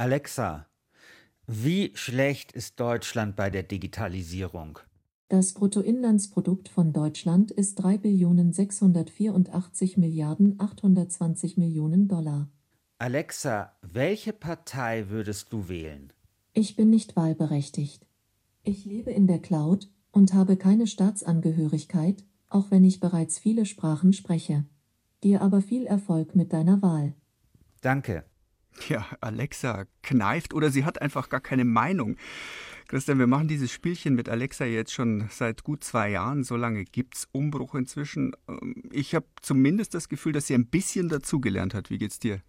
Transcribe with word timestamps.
Alexa, 0.00 0.66
wie 1.46 1.90
schlecht 1.92 2.52
ist 2.52 2.80
Deutschland 2.80 3.36
bei 3.36 3.50
der 3.50 3.62
Digitalisierung? 3.62 4.78
Das 5.28 5.52
Bruttoinlandsprodukt 5.52 6.70
von 6.70 6.94
Deutschland 6.94 7.50
ist 7.50 7.74
3 7.74 7.98
Billionen 7.98 8.54
684 8.54 9.98
Milliarden 9.98 10.58
820 10.58 11.58
Millionen 11.58 12.08
Dollar. 12.08 12.48
Alexa, 12.96 13.76
welche 13.82 14.32
Partei 14.32 15.10
würdest 15.10 15.52
du 15.52 15.68
wählen? 15.68 16.14
Ich 16.54 16.76
bin 16.76 16.88
nicht 16.88 17.14
wahlberechtigt. 17.14 18.06
Ich 18.62 18.86
lebe 18.86 19.10
in 19.10 19.26
der 19.26 19.40
Cloud 19.40 19.90
und 20.12 20.32
habe 20.32 20.56
keine 20.56 20.86
Staatsangehörigkeit, 20.86 22.24
auch 22.48 22.70
wenn 22.70 22.84
ich 22.84 23.00
bereits 23.00 23.38
viele 23.38 23.66
Sprachen 23.66 24.14
spreche. 24.14 24.64
Dir 25.24 25.42
aber 25.42 25.60
viel 25.60 25.84
Erfolg 25.84 26.34
mit 26.34 26.54
deiner 26.54 26.80
Wahl. 26.80 27.12
Danke. 27.82 28.24
Ja, 28.88 29.06
Alexa 29.20 29.84
kneift 30.02 30.54
oder 30.54 30.70
sie 30.70 30.84
hat 30.84 31.02
einfach 31.02 31.28
gar 31.28 31.40
keine 31.40 31.64
Meinung. 31.64 32.16
Christian, 32.88 33.20
wir 33.20 33.28
machen 33.28 33.46
dieses 33.46 33.70
Spielchen 33.70 34.14
mit 34.14 34.28
Alexa 34.28 34.64
jetzt 34.64 34.92
schon 34.92 35.28
seit 35.30 35.62
gut 35.62 35.84
zwei 35.84 36.10
Jahren. 36.10 36.42
So 36.42 36.56
lange 36.56 36.84
gibt 36.84 37.14
es 37.14 37.28
Umbruch 37.30 37.76
inzwischen. 37.76 38.32
Ähm, 38.48 38.82
ich 38.90 39.14
habe 39.14 39.26
zumindest 39.42 39.94
das 39.94 40.08
Gefühl, 40.08 40.32
dass 40.32 40.48
sie 40.48 40.54
ein 40.54 40.66
bisschen 40.66 41.08
dazugelernt 41.08 41.72
hat. 41.72 41.90
Wie 41.90 41.98
geht's 41.98 42.18
dir? 42.18 42.42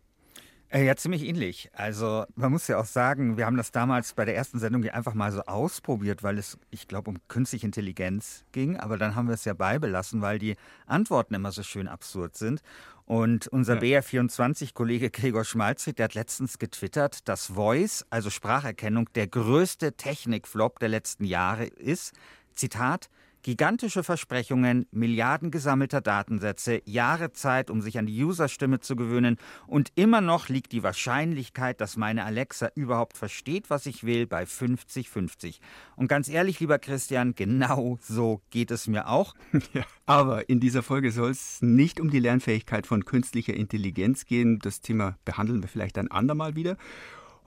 Äh, 0.73 0.85
ja, 0.85 0.95
ziemlich 0.95 1.23
ähnlich. 1.25 1.69
Also 1.73 2.23
man 2.35 2.49
muss 2.49 2.69
ja 2.69 2.79
auch 2.79 2.85
sagen, 2.85 3.35
wir 3.35 3.45
haben 3.45 3.57
das 3.57 3.73
damals 3.73 4.13
bei 4.13 4.23
der 4.23 4.37
ersten 4.37 4.57
Sendung 4.57 4.85
einfach 4.85 5.13
mal 5.13 5.29
so 5.33 5.41
ausprobiert, 5.41 6.23
weil 6.23 6.37
es, 6.37 6.57
ich 6.69 6.87
glaube, 6.87 7.09
um 7.09 7.17
künstliche 7.27 7.65
Intelligenz 7.65 8.45
ging. 8.53 8.77
Aber 8.77 8.97
dann 8.97 9.15
haben 9.15 9.27
wir 9.27 9.33
es 9.33 9.43
ja 9.43 9.53
beibelassen, 9.53 10.21
weil 10.21 10.39
die 10.39 10.55
Antworten 10.85 11.33
immer 11.33 11.51
so 11.51 11.61
schön 11.61 11.89
absurd 11.89 12.37
sind. 12.37 12.61
Und 13.03 13.47
unser 13.47 13.83
ja. 13.83 13.99
BR24-Kollege 13.99 15.09
Gregor 15.11 15.43
Schmalzried, 15.43 15.99
der 15.99 16.05
hat 16.05 16.13
letztens 16.13 16.57
getwittert, 16.57 17.27
dass 17.27 17.47
Voice, 17.47 18.05
also 18.09 18.29
Spracherkennung, 18.29 19.09
der 19.13 19.27
größte 19.27 19.97
Technikflop 19.97 20.79
der 20.79 20.87
letzten 20.87 21.25
Jahre 21.25 21.65
ist. 21.65 22.13
Zitat, 22.53 23.09
Gigantische 23.43 24.03
Versprechungen, 24.03 24.85
Milliarden 24.91 25.49
gesammelter 25.49 25.99
Datensätze, 25.99 26.81
Jahre 26.85 27.31
Zeit, 27.31 27.71
um 27.71 27.81
sich 27.81 27.97
an 27.97 28.05
die 28.05 28.23
Userstimme 28.23 28.81
zu 28.81 28.95
gewöhnen 28.95 29.37
und 29.65 29.91
immer 29.95 30.21
noch 30.21 30.47
liegt 30.47 30.71
die 30.73 30.83
Wahrscheinlichkeit, 30.83 31.81
dass 31.81 31.97
meine 31.97 32.23
Alexa 32.23 32.69
überhaupt 32.75 33.17
versteht, 33.17 33.71
was 33.71 33.87
ich 33.87 34.03
will, 34.03 34.27
bei 34.27 34.43
50-50. 34.43 35.59
Und 35.95 36.07
ganz 36.07 36.29
ehrlich, 36.29 36.59
lieber 36.59 36.77
Christian, 36.77 37.33
genau 37.33 37.97
so 38.01 38.41
geht 38.51 38.69
es 38.69 38.87
mir 38.87 39.07
auch. 39.07 39.33
Ja, 39.73 39.85
aber 40.05 40.49
in 40.49 40.59
dieser 40.59 40.83
Folge 40.83 41.11
soll 41.11 41.31
es 41.31 41.61
nicht 41.61 42.01
um 42.01 42.09
die 42.09 42.19
Lernfähigkeit 42.19 42.87
von 42.87 43.05
künstlicher 43.05 43.53
Intelligenz 43.53 44.25
gehen. 44.25 44.59
Das 44.59 44.81
Thema 44.81 45.17
behandeln 45.23 45.61
wir 45.61 45.69
vielleicht 45.69 45.97
ein 45.97 46.11
andermal 46.11 46.55
wieder. 46.55 46.77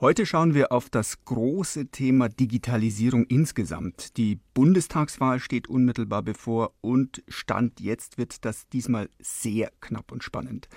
Heute 0.01 0.25
schauen 0.25 0.53
wir 0.53 0.73
auf 0.73 0.89
das 0.89 1.23
große 1.23 1.85
Thema 1.85 2.27
Digitalisierung 2.27 3.23
insgesamt. 3.27 4.17
Die 4.17 4.39
Bundestagswahl 4.53 5.39
steht 5.39 5.69
unmittelbar 5.69 6.21
bevor 6.21 6.73
und 6.81 7.23
Stand 7.29 7.79
jetzt 7.79 8.17
wird 8.17 8.43
das 8.43 8.67
diesmal 8.67 9.07
sehr 9.19 9.71
knapp 9.79 10.11
und 10.11 10.21
spannend. 10.21 10.67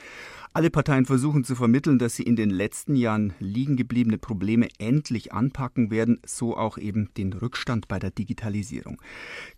Alle 0.52 0.70
Parteien 0.70 1.04
versuchen 1.04 1.42
zu 1.42 1.56
vermitteln, 1.56 1.98
dass 1.98 2.14
sie 2.14 2.22
in 2.22 2.36
den 2.36 2.50
letzten 2.50 2.94
Jahren 2.94 3.34
liegen 3.40 3.76
gebliebene 3.76 4.18
Probleme 4.18 4.68
endlich 4.78 5.32
anpacken 5.32 5.90
werden, 5.90 6.20
so 6.24 6.56
auch 6.56 6.78
eben 6.78 7.12
den 7.16 7.32
Rückstand 7.32 7.88
bei 7.88 7.98
der 7.98 8.12
Digitalisierung. 8.12 9.02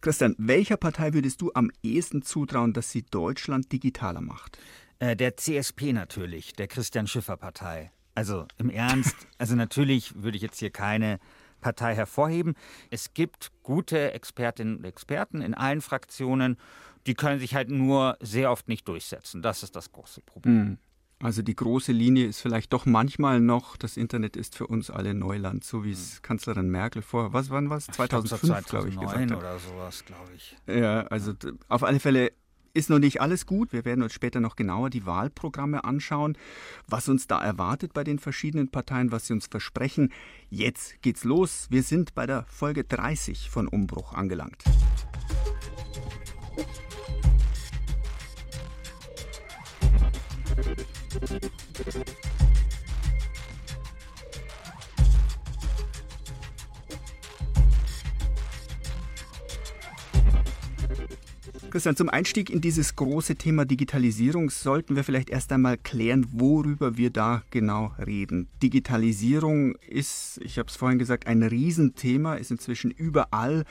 Christian, 0.00 0.34
welcher 0.38 0.78
Partei 0.78 1.12
würdest 1.12 1.42
du 1.42 1.50
am 1.52 1.70
ehesten 1.82 2.22
zutrauen, 2.22 2.72
dass 2.72 2.92
sie 2.92 3.02
Deutschland 3.02 3.70
digitaler 3.72 4.22
macht? 4.22 4.56
Äh, 5.00 5.16
der 5.16 5.36
CSP 5.36 5.92
natürlich, 5.92 6.54
der 6.54 6.66
Christian 6.66 7.06
Schiffer 7.06 7.36
Partei. 7.36 7.90
Also 8.20 8.46
im 8.58 8.68
Ernst, 8.68 9.16
also 9.38 9.54
natürlich 9.54 10.22
würde 10.22 10.36
ich 10.36 10.42
jetzt 10.42 10.58
hier 10.58 10.68
keine 10.68 11.20
Partei 11.62 11.94
hervorheben. 11.94 12.54
Es 12.90 13.14
gibt 13.14 13.50
gute 13.62 14.12
Expertinnen 14.12 14.76
und 14.76 14.84
Experten 14.84 15.40
in 15.40 15.54
allen 15.54 15.80
Fraktionen, 15.80 16.58
die 17.06 17.14
können 17.14 17.40
sich 17.40 17.54
halt 17.54 17.70
nur 17.70 18.18
sehr 18.20 18.50
oft 18.50 18.68
nicht 18.68 18.86
durchsetzen. 18.88 19.40
Das 19.40 19.62
ist 19.62 19.74
das 19.74 19.90
große 19.90 20.20
Problem. 20.20 20.54
Hm. 20.54 20.78
Also 21.22 21.40
die 21.40 21.56
große 21.56 21.92
Linie 21.92 22.26
ist 22.26 22.42
vielleicht 22.42 22.74
doch 22.74 22.84
manchmal 22.84 23.40
noch, 23.40 23.78
das 23.78 23.96
Internet 23.96 24.36
ist 24.36 24.54
für 24.54 24.66
uns 24.66 24.90
alle 24.90 25.14
Neuland, 25.14 25.64
so 25.64 25.82
wie 25.82 25.92
es 25.92 26.16
hm. 26.16 26.22
Kanzlerin 26.22 26.68
Merkel 26.68 27.00
vor, 27.00 27.32
was 27.32 27.48
wann 27.48 27.70
was? 27.70 27.86
2005, 27.86 28.66
glaube 28.66 28.90
ich, 28.90 29.00
gesagt 29.00 29.30
hat. 29.30 29.38
oder 29.38 29.58
sowas, 29.58 30.04
glaube 30.04 30.30
ich. 30.36 30.56
Ja, 30.66 31.06
also 31.06 31.32
auf 31.68 31.84
alle 31.84 32.00
Fälle 32.00 32.32
ist 32.74 32.90
noch 32.90 32.98
nicht 32.98 33.20
alles 33.20 33.46
gut. 33.46 33.72
Wir 33.72 33.84
werden 33.84 34.02
uns 34.02 34.12
später 34.12 34.40
noch 34.40 34.56
genauer 34.56 34.90
die 34.90 35.06
Wahlprogramme 35.06 35.84
anschauen, 35.84 36.36
was 36.86 37.08
uns 37.08 37.26
da 37.26 37.42
erwartet 37.42 37.92
bei 37.92 38.04
den 38.04 38.18
verschiedenen 38.18 38.68
Parteien, 38.68 39.12
was 39.12 39.26
sie 39.26 39.32
uns 39.32 39.46
versprechen. 39.46 40.12
Jetzt 40.48 41.02
geht's 41.02 41.24
los. 41.24 41.66
Wir 41.70 41.82
sind 41.82 42.14
bei 42.14 42.26
der 42.26 42.44
Folge 42.48 42.84
30 42.84 43.50
von 43.50 43.68
Umbruch 43.68 44.12
angelangt. 44.12 44.64
Musik 51.20 52.49
Christian, 61.70 61.96
zum 61.96 62.08
Einstieg 62.08 62.50
in 62.50 62.60
dieses 62.60 62.96
große 62.96 63.36
Thema 63.36 63.64
Digitalisierung 63.64 64.50
sollten 64.50 64.96
wir 64.96 65.04
vielleicht 65.04 65.30
erst 65.30 65.52
einmal 65.52 65.78
klären, 65.78 66.26
worüber 66.32 66.96
wir 66.96 67.10
da 67.10 67.42
genau 67.50 67.94
reden. 68.04 68.48
Digitalisierung 68.62 69.76
ist, 69.76 70.40
ich 70.42 70.58
habe 70.58 70.68
es 70.68 70.76
vorhin 70.76 70.98
gesagt, 70.98 71.26
ein 71.26 71.42
Riesenthema, 71.42 72.34
ist 72.34 72.50
inzwischen 72.50 72.90
überall. 72.90 73.64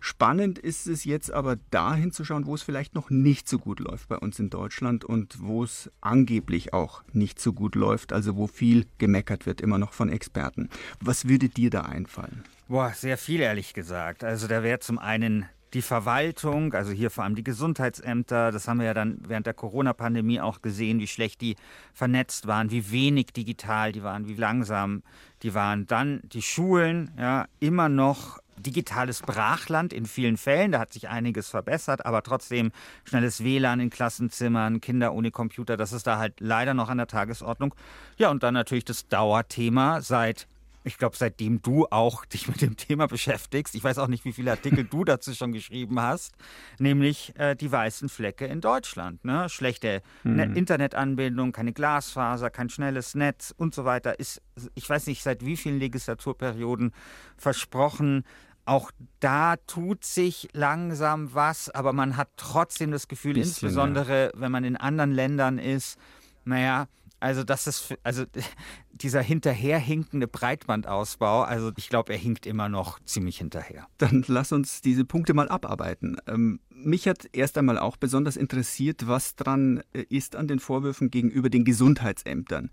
Spannend 0.00 0.58
ist 0.58 0.86
es 0.88 1.04
jetzt 1.04 1.30
aber 1.30 1.56
dahin 1.70 2.12
zu 2.12 2.24
schauen, 2.24 2.46
wo 2.46 2.54
es 2.54 2.62
vielleicht 2.62 2.94
noch 2.94 3.08
nicht 3.08 3.48
so 3.48 3.58
gut 3.58 3.78
läuft 3.78 4.08
bei 4.08 4.18
uns 4.18 4.38
in 4.38 4.50
Deutschland 4.50 5.04
und 5.04 5.40
wo 5.40 5.62
es 5.64 5.90
angeblich 6.00 6.74
auch 6.74 7.02
nicht 7.12 7.40
so 7.40 7.52
gut 7.52 7.76
läuft, 7.76 8.12
also 8.12 8.36
wo 8.36 8.48
viel 8.48 8.84
gemeckert 8.98 9.46
wird, 9.46 9.60
immer 9.60 9.78
noch 9.78 9.92
von 9.92 10.08
Experten. 10.08 10.68
Was 11.00 11.28
würde 11.28 11.48
dir 11.48 11.70
da 11.70 11.82
einfallen? 11.82 12.42
Boah, 12.68 12.92
sehr 12.94 13.16
viel 13.16 13.40
ehrlich 13.40 13.74
gesagt. 13.74 14.24
Also 14.24 14.48
da 14.48 14.62
wäre 14.62 14.80
zum 14.80 14.98
einen 14.98 15.46
die 15.74 15.82
Verwaltung, 15.82 16.74
also 16.74 16.92
hier 16.92 17.10
vor 17.10 17.24
allem 17.24 17.34
die 17.34 17.44
Gesundheitsämter, 17.44 18.52
das 18.52 18.68
haben 18.68 18.78
wir 18.78 18.86
ja 18.86 18.94
dann 18.94 19.18
während 19.26 19.46
der 19.46 19.54
Corona-Pandemie 19.54 20.40
auch 20.40 20.60
gesehen, 20.60 21.00
wie 21.00 21.06
schlecht 21.06 21.40
die 21.40 21.56
vernetzt 21.94 22.46
waren, 22.46 22.70
wie 22.70 22.90
wenig 22.90 23.26
digital 23.28 23.92
die 23.92 24.02
waren, 24.02 24.28
wie 24.28 24.34
langsam 24.34 25.02
die 25.42 25.54
waren. 25.54 25.86
Dann 25.86 26.20
die 26.24 26.42
Schulen, 26.42 27.10
ja, 27.18 27.46
immer 27.58 27.88
noch 27.88 28.38
digitales 28.58 29.22
Brachland 29.22 29.92
in 29.92 30.06
vielen 30.06 30.36
Fällen. 30.36 30.72
Da 30.72 30.78
hat 30.78 30.92
sich 30.92 31.08
einiges 31.08 31.48
verbessert, 31.48 32.04
aber 32.06 32.22
trotzdem 32.22 32.70
schnelles 33.04 33.42
WLAN 33.42 33.80
in 33.80 33.90
Klassenzimmern, 33.90 34.80
Kinder 34.80 35.14
ohne 35.14 35.30
Computer, 35.30 35.76
das 35.76 35.92
ist 35.92 36.06
da 36.06 36.18
halt 36.18 36.34
leider 36.38 36.74
noch 36.74 36.88
an 36.88 36.98
der 36.98 37.06
Tagesordnung. 37.06 37.74
Ja, 38.18 38.30
und 38.30 38.42
dann 38.42 38.54
natürlich 38.54 38.84
das 38.84 39.08
Dauerthema 39.08 40.00
seit 40.00 40.46
ich 40.84 40.98
glaube, 40.98 41.16
seitdem 41.16 41.62
du 41.62 41.86
auch 41.90 42.24
dich 42.32 42.48
mit 42.48 42.60
dem 42.60 42.76
Thema 42.76 43.06
beschäftigst, 43.06 43.74
ich 43.74 43.84
weiß 43.84 43.98
auch 43.98 44.08
nicht, 44.08 44.24
wie 44.24 44.32
viele 44.32 44.50
Artikel 44.50 44.84
du 44.84 45.04
dazu 45.04 45.34
schon 45.34 45.52
geschrieben 45.52 46.00
hast, 46.00 46.34
nämlich 46.78 47.32
äh, 47.38 47.54
die 47.54 47.70
weißen 47.70 48.08
Flecke 48.08 48.46
in 48.46 48.60
Deutschland. 48.60 49.24
Ne? 49.24 49.48
Schlechte 49.48 50.02
mhm. 50.24 50.56
Internetanbindung, 50.56 51.52
keine 51.52 51.72
Glasfaser, 51.72 52.50
kein 52.50 52.68
schnelles 52.68 53.14
Netz 53.14 53.54
und 53.56 53.74
so 53.74 53.84
weiter 53.84 54.18
ist, 54.18 54.42
ich 54.74 54.88
weiß 54.88 55.06
nicht, 55.06 55.22
seit 55.22 55.44
wie 55.44 55.56
vielen 55.56 55.78
Legislaturperioden 55.78 56.92
versprochen. 57.36 58.24
Auch 58.64 58.92
da 59.18 59.56
tut 59.56 60.04
sich 60.04 60.48
langsam 60.52 61.34
was, 61.34 61.68
aber 61.68 61.92
man 61.92 62.16
hat 62.16 62.28
trotzdem 62.36 62.92
das 62.92 63.08
Gefühl, 63.08 63.34
Bisschen, 63.34 63.50
insbesondere 63.50 64.26
ja. 64.26 64.40
wenn 64.40 64.52
man 64.52 64.64
in 64.64 64.76
anderen 64.76 65.10
Ländern 65.10 65.58
ist, 65.58 65.98
naja, 66.44 66.86
also 67.22 67.44
das 67.44 67.66
ist, 67.66 67.94
also 68.02 68.24
dieser 69.02 69.22
hinterherhinkende 69.22 70.28
Breitbandausbau, 70.28 71.42
also 71.42 71.72
ich 71.76 71.88
glaube, 71.88 72.12
er 72.12 72.18
hinkt 72.18 72.46
immer 72.46 72.68
noch 72.68 72.98
ziemlich 73.04 73.38
hinterher. 73.38 73.86
Dann 73.98 74.24
lass 74.26 74.52
uns 74.52 74.80
diese 74.80 75.04
Punkte 75.04 75.34
mal 75.34 75.48
abarbeiten. 75.48 76.16
Ähm, 76.26 76.60
mich 76.84 77.08
hat 77.08 77.28
erst 77.32 77.58
einmal 77.58 77.78
auch 77.78 77.96
besonders 77.96 78.36
interessiert, 78.36 79.06
was 79.06 79.36
dran 79.36 79.82
äh, 79.92 80.04
ist 80.08 80.36
an 80.36 80.48
den 80.48 80.58
Vorwürfen 80.58 81.10
gegenüber 81.10 81.50
den 81.50 81.64
Gesundheitsämtern. 81.64 82.70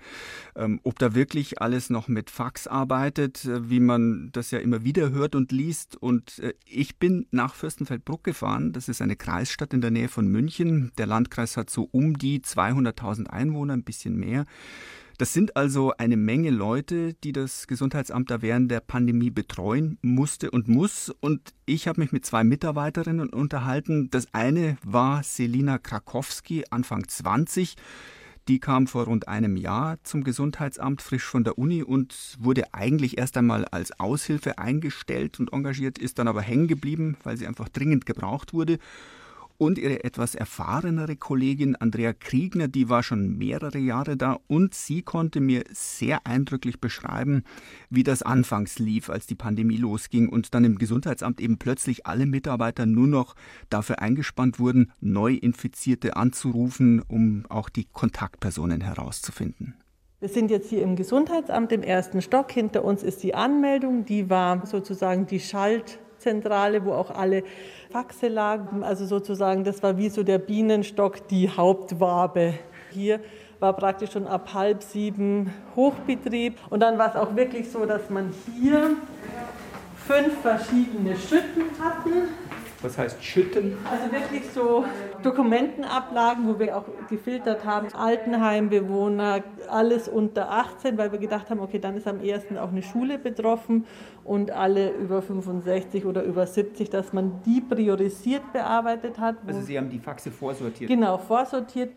Ähm, 0.56 0.80
ob 0.84 1.00
da 1.00 1.16
wirklich 1.16 1.62
alles 1.62 1.90
noch 1.90 2.08
mit 2.08 2.30
Fax 2.30 2.68
arbeitet, 2.68 3.46
äh, 3.46 3.70
wie 3.70 3.80
man 3.80 4.30
das 4.32 4.52
ja 4.52 4.60
immer 4.60 4.84
wieder 4.84 5.12
hört 5.12 5.36
und 5.36 5.52
liest. 5.52 5.96
Und 5.96 6.40
äh, 6.40 6.54
ich 6.66 6.98
bin 6.98 7.28
nach 7.32 7.54
Fürstenfeldbruck 7.54 8.24
gefahren. 8.24 8.74
Das 8.74 8.90
ist 8.90 9.02
eine 9.02 9.16
Kreisstadt 9.16 9.74
in 9.74 9.82
der 9.82 9.92
Nähe 9.92 10.10
von 10.10 10.28
München. 10.28 10.92
Der 10.98 11.08
Landkreis 11.08 11.58
hat 11.58 11.70
so 11.70 11.88
um 11.92 12.18
die 12.18 12.40
200.000 12.42 13.28
Einwohner, 13.28 13.74
ein 13.74 13.84
bisschen 13.84 14.16
mehr. 14.16 14.46
Das 15.20 15.34
sind 15.34 15.58
also 15.58 15.92
eine 15.98 16.16
Menge 16.16 16.50
Leute, 16.50 17.14
die 17.14 17.34
das 17.34 17.68
Gesundheitsamt 17.68 18.32
da 18.32 18.42
während 18.42 18.72
der 18.72 18.80
Pandemie 18.80 19.32
betreuen 19.32 19.98
musste 20.02 20.50
und 20.50 20.70
muss. 20.70 21.14
Und 21.20 21.54
ich 21.66 21.90
habe 21.90 22.00
mich 22.00 22.14
mit 22.14 22.26
zwei 22.26 22.46
Mitarbeiterinnen 22.46 23.28
unterhalten. 23.28 24.10
Das 24.12 24.34
eine 24.34 24.78
war 24.82 25.22
Selina 25.24 25.78
Krakowski, 25.78 26.64
Anfang 26.70 27.06
20 27.06 27.76
Die 28.48 28.62
kam 28.62 28.88
vor 28.88 29.04
rund 29.04 29.28
einem 29.28 29.58
Jahr 29.58 29.98
zum 30.04 30.24
Gesundheitsamt 30.24 31.02
frisch 31.02 31.26
von 31.26 31.44
der 31.44 31.58
Uni 31.58 31.84
und 31.84 32.38
wurde 32.40 32.74
eigentlich 32.74 33.18
erst 33.18 33.36
einmal 33.36 33.66
als 33.66 34.00
Aushilfe 34.00 34.58
eingestellt 34.58 35.38
und 35.42 35.52
engagiert, 35.52 35.98
ist 35.98 36.18
dann 36.18 36.30
aber 36.30 36.42
hängen 36.42 36.70
geblieben, 36.70 37.18
weil 37.26 37.36
sie 37.36 37.46
einfach 37.46 37.68
dringend 37.68 38.06
gebraucht 38.06 38.54
wurde. 38.54 38.80
Und 39.60 39.78
ihre 39.78 40.06
etwas 40.06 40.36
erfahrenere 40.36 41.18
Kollegin 41.18 41.76
Andrea 41.76 42.14
Kriegner, 42.14 42.70
die 42.70 42.88
war 42.88 43.04
schon 43.04 43.38
mehrere 43.38 43.78
Jahre 43.78 44.16
da 44.16 44.40
und 44.48 44.74
sie 44.74 45.02
konnte 45.02 45.42
mir 45.42 45.66
sehr 45.70 46.26
eindrücklich 46.26 46.80
beschreiben, 46.80 47.44
wie 47.90 48.04
das 48.04 48.22
anfangs 48.22 48.80
lief, 48.80 49.10
als 49.10 49.28
die 49.28 49.36
Pandemie 49.36 49.76
losging 49.76 50.30
und 50.30 50.54
dann 50.54 50.64
im 50.64 50.78
Gesundheitsamt 50.78 51.42
eben 51.42 51.58
plötzlich 51.58 52.08
alle 52.08 52.26
Mitarbeiter 52.26 52.86
nur 52.86 53.08
noch 53.08 53.36
dafür 53.70 54.00
eingespannt 54.00 54.60
wurden, 54.60 54.94
Neuinfizierte 55.02 56.16
anzurufen, 56.16 57.02
um 57.10 57.46
auch 57.50 57.68
die 57.68 57.84
Kontaktpersonen 57.92 58.80
herauszufinden. 58.80 59.74
Wir 60.22 60.30
sind 60.30 60.52
jetzt 60.52 60.70
hier 60.70 60.84
im 60.84 60.96
Gesundheitsamt 60.96 61.74
im 61.74 61.84
ersten 61.84 62.22
Stock. 62.22 62.50
Hinter 62.50 62.86
uns 62.86 63.04
ist 63.04 63.24
die 63.24 63.36
Anmeldung. 63.36 64.06
Die 64.06 64.30
war 64.30 64.66
sozusagen 64.66 65.28
die 65.28 65.42
Schalt 65.42 66.00
Zentrale, 66.20 66.86
wo 66.86 66.94
auch 66.94 67.12
alle 67.12 67.44
Faxe 67.92 68.28
lagen. 68.28 68.84
Also 68.84 69.06
sozusagen, 69.06 69.64
das 69.64 69.82
war 69.82 69.98
wie 69.98 70.10
so 70.10 70.24
der 70.24 70.38
Bienenstock, 70.38 71.28
die 71.28 71.50
Hauptwabe. 71.50 72.54
Hier 72.92 73.20
war 73.60 73.74
praktisch 73.74 74.12
schon 74.12 74.28
ab 74.28 74.54
halb 74.54 74.84
sieben 74.84 75.54
Hochbetrieb. 75.76 76.58
Und 76.70 76.82
dann 76.82 76.98
war 76.98 77.10
es 77.10 77.16
auch 77.16 77.36
wirklich 77.36 77.70
so, 77.70 77.86
dass 77.86 78.10
man 78.10 78.34
hier 78.60 78.96
fünf 79.96 80.42
verschiedene 80.42 81.16
Schütten 81.16 81.64
hatten 81.84 82.30
was 82.82 82.98
heißt 82.98 83.24
schütten? 83.24 83.78
Also 83.90 84.12
wirklich 84.12 84.44
so 84.54 84.86
Dokumentenablagen, 85.24 86.48
wo 86.48 86.60
wir 86.60 86.78
auch 86.78 86.86
gefiltert 87.10 87.66
haben, 87.66 87.94
Altenheimbewohner, 87.94 89.44
alles 89.70 90.08
unter 90.08 90.52
18, 90.52 90.98
weil 90.98 91.12
wir 91.12 91.20
gedacht 91.20 91.50
haben, 91.50 91.60
okay, 91.60 91.80
dann 91.80 91.98
ist 91.98 92.08
am 92.08 92.22
ersten 92.22 92.58
auch 92.58 92.70
eine 92.70 92.84
Schule 92.84 93.18
betroffen 93.18 93.86
und 94.24 94.52
alle 94.52 94.92
über 94.92 95.22
65 95.22 96.06
oder 96.06 96.24
über 96.24 96.48
70, 96.48 96.90
dass 96.90 97.14
man 97.14 97.42
die 97.46 97.62
priorisiert 97.62 98.54
bearbeitet 98.54 99.20
hat. 99.20 99.36
Also 99.46 99.62
Sie 99.62 99.78
haben 99.78 99.90
die 99.90 100.00
Faxe 100.00 100.32
vorsortiert? 100.32 100.90
Genau, 100.90 101.18
vorsortiert. 101.18 101.92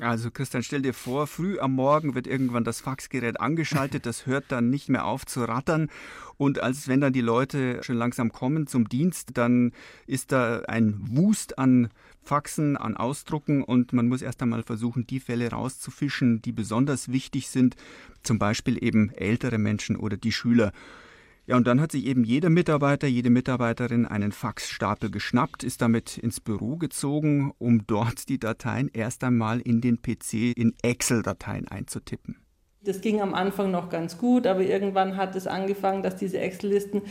Also 0.00 0.30
Christian, 0.30 0.62
stell 0.62 0.82
dir 0.82 0.92
vor, 0.92 1.26
früh 1.26 1.58
am 1.58 1.72
Morgen 1.72 2.14
wird 2.14 2.26
irgendwann 2.26 2.64
das 2.64 2.82
Faxgerät 2.82 3.40
angeschaltet, 3.40 4.04
das 4.04 4.26
hört 4.26 4.44
dann 4.48 4.68
nicht 4.68 4.90
mehr 4.90 5.06
auf 5.06 5.24
zu 5.24 5.42
rattern 5.44 5.88
und 6.36 6.62
als 6.62 6.86
wenn 6.86 7.00
dann 7.00 7.14
die 7.14 7.22
Leute 7.22 7.82
schon 7.82 7.96
langsam 7.96 8.30
kommen 8.30 8.66
zum 8.66 8.90
Dienst, 8.90 9.30
dann 9.38 9.72
ist 10.06 10.32
da 10.32 10.60
ein 10.68 11.00
Wust 11.00 11.58
an 11.58 11.88
Faxen, 12.22 12.76
an 12.76 12.94
Ausdrucken 12.94 13.64
und 13.64 13.94
man 13.94 14.06
muss 14.06 14.20
erst 14.20 14.42
einmal 14.42 14.62
versuchen, 14.62 15.06
die 15.06 15.20
Fälle 15.20 15.50
rauszufischen, 15.50 16.42
die 16.42 16.52
besonders 16.52 17.10
wichtig 17.10 17.48
sind, 17.48 17.74
zum 18.22 18.38
Beispiel 18.38 18.82
eben 18.84 19.10
ältere 19.12 19.56
Menschen 19.56 19.96
oder 19.96 20.18
die 20.18 20.32
Schüler. 20.32 20.72
Ja, 21.48 21.56
und 21.56 21.66
dann 21.66 21.80
hat 21.80 21.92
sich 21.92 22.06
eben 22.06 22.24
jeder 22.24 22.50
Mitarbeiter, 22.50 23.06
jede 23.06 23.30
Mitarbeiterin 23.30 24.04
einen 24.04 24.32
Faxstapel 24.32 25.12
geschnappt, 25.12 25.62
ist 25.62 25.80
damit 25.80 26.18
ins 26.18 26.40
Büro 26.40 26.76
gezogen, 26.76 27.52
um 27.58 27.86
dort 27.86 28.28
die 28.28 28.40
Dateien 28.40 28.90
erst 28.92 29.22
einmal 29.22 29.60
in 29.60 29.80
den 29.80 30.02
PC 30.02 30.56
in 30.56 30.74
Excel-Dateien 30.82 31.68
einzutippen. 31.68 32.40
Das 32.82 33.00
ging 33.00 33.20
am 33.20 33.34
Anfang 33.34 33.70
noch 33.70 33.90
ganz 33.90 34.18
gut, 34.18 34.46
aber 34.46 34.60
irgendwann 34.60 35.16
hat 35.16 35.36
es 35.36 35.46
angefangen, 35.46 36.02
dass 36.02 36.16
diese 36.16 36.38
Excel-Listen 36.38 37.02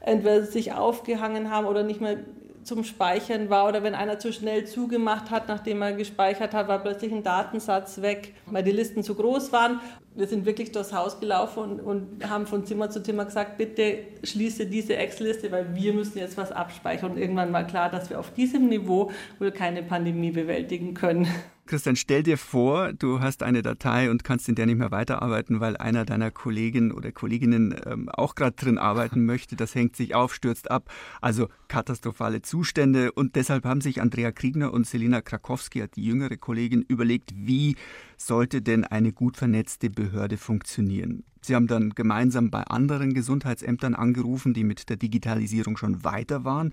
entweder 0.00 0.44
sich 0.44 0.72
aufgehangen 0.72 1.50
haben 1.50 1.66
oder 1.66 1.82
nicht 1.82 2.00
mehr 2.00 2.18
zum 2.64 2.84
Speichern 2.84 3.50
war 3.50 3.68
oder 3.68 3.82
wenn 3.82 3.94
einer 3.94 4.18
zu 4.18 4.32
schnell 4.32 4.66
zugemacht 4.66 5.30
hat, 5.30 5.48
nachdem 5.48 5.82
er 5.82 5.92
gespeichert 5.92 6.54
hat, 6.54 6.68
war 6.68 6.78
plötzlich 6.78 7.12
ein 7.12 7.22
Datensatz 7.22 8.02
weg, 8.02 8.34
weil 8.46 8.62
die 8.62 8.70
Listen 8.70 9.02
zu 9.02 9.14
groß 9.14 9.52
waren. 9.52 9.80
Wir 10.14 10.26
sind 10.26 10.44
wirklich 10.44 10.72
durchs 10.72 10.92
Haus 10.92 11.20
gelaufen 11.20 11.62
und, 11.62 11.80
und 11.80 12.28
haben 12.28 12.46
von 12.46 12.66
Zimmer 12.66 12.90
zu 12.90 13.02
Zimmer 13.02 13.24
gesagt, 13.24 13.56
bitte 13.56 14.00
schließe 14.22 14.66
diese 14.66 14.96
Excel-Liste, 14.96 15.50
weil 15.50 15.74
wir 15.74 15.92
müssen 15.94 16.18
jetzt 16.18 16.36
was 16.36 16.52
abspeichern. 16.52 17.12
Und 17.12 17.18
irgendwann 17.18 17.52
war 17.52 17.64
klar, 17.64 17.90
dass 17.90 18.10
wir 18.10 18.18
auf 18.18 18.32
diesem 18.34 18.68
Niveau 18.68 19.10
wohl 19.38 19.52
keine 19.52 19.82
Pandemie 19.82 20.30
bewältigen 20.30 20.94
können. 20.94 21.26
Christian, 21.64 21.94
stell 21.94 22.24
dir 22.24 22.38
vor, 22.38 22.92
du 22.92 23.20
hast 23.20 23.44
eine 23.44 23.62
Datei 23.62 24.10
und 24.10 24.24
kannst 24.24 24.48
in 24.48 24.56
der 24.56 24.66
nicht 24.66 24.78
mehr 24.78 24.90
weiterarbeiten, 24.90 25.60
weil 25.60 25.76
einer 25.76 26.04
deiner 26.04 26.32
Kolleginnen 26.32 26.90
oder 26.90 27.12
Kolleginnen 27.12 27.74
ähm, 27.86 28.08
auch 28.08 28.34
gerade 28.34 28.56
drin 28.56 28.78
arbeiten 28.78 29.24
möchte. 29.26 29.54
Das 29.54 29.74
hängt 29.74 29.94
sich 29.94 30.14
auf, 30.14 30.34
stürzt 30.34 30.70
ab. 30.72 30.90
Also 31.20 31.48
katastrophale 31.68 32.42
Zustände. 32.42 33.12
Und 33.12 33.36
deshalb 33.36 33.64
haben 33.64 33.80
sich 33.80 34.00
Andrea 34.02 34.32
Kriegner 34.32 34.72
und 34.72 34.88
Selina 34.88 35.20
Krakowski, 35.20 35.84
die 35.94 36.04
jüngere 36.04 36.36
Kollegin, 36.36 36.82
überlegt, 36.82 37.30
wie 37.34 37.76
sollte 38.16 38.60
denn 38.60 38.84
eine 38.84 39.12
gut 39.12 39.36
vernetzte 39.36 39.88
Behörde 39.88 40.38
funktionieren. 40.38 41.22
Sie 41.42 41.54
haben 41.54 41.68
dann 41.68 41.90
gemeinsam 41.90 42.50
bei 42.50 42.62
anderen 42.64 43.14
Gesundheitsämtern 43.14 43.94
angerufen, 43.94 44.52
die 44.52 44.64
mit 44.64 44.88
der 44.88 44.96
Digitalisierung 44.96 45.76
schon 45.76 46.02
weiter 46.04 46.44
waren. 46.44 46.72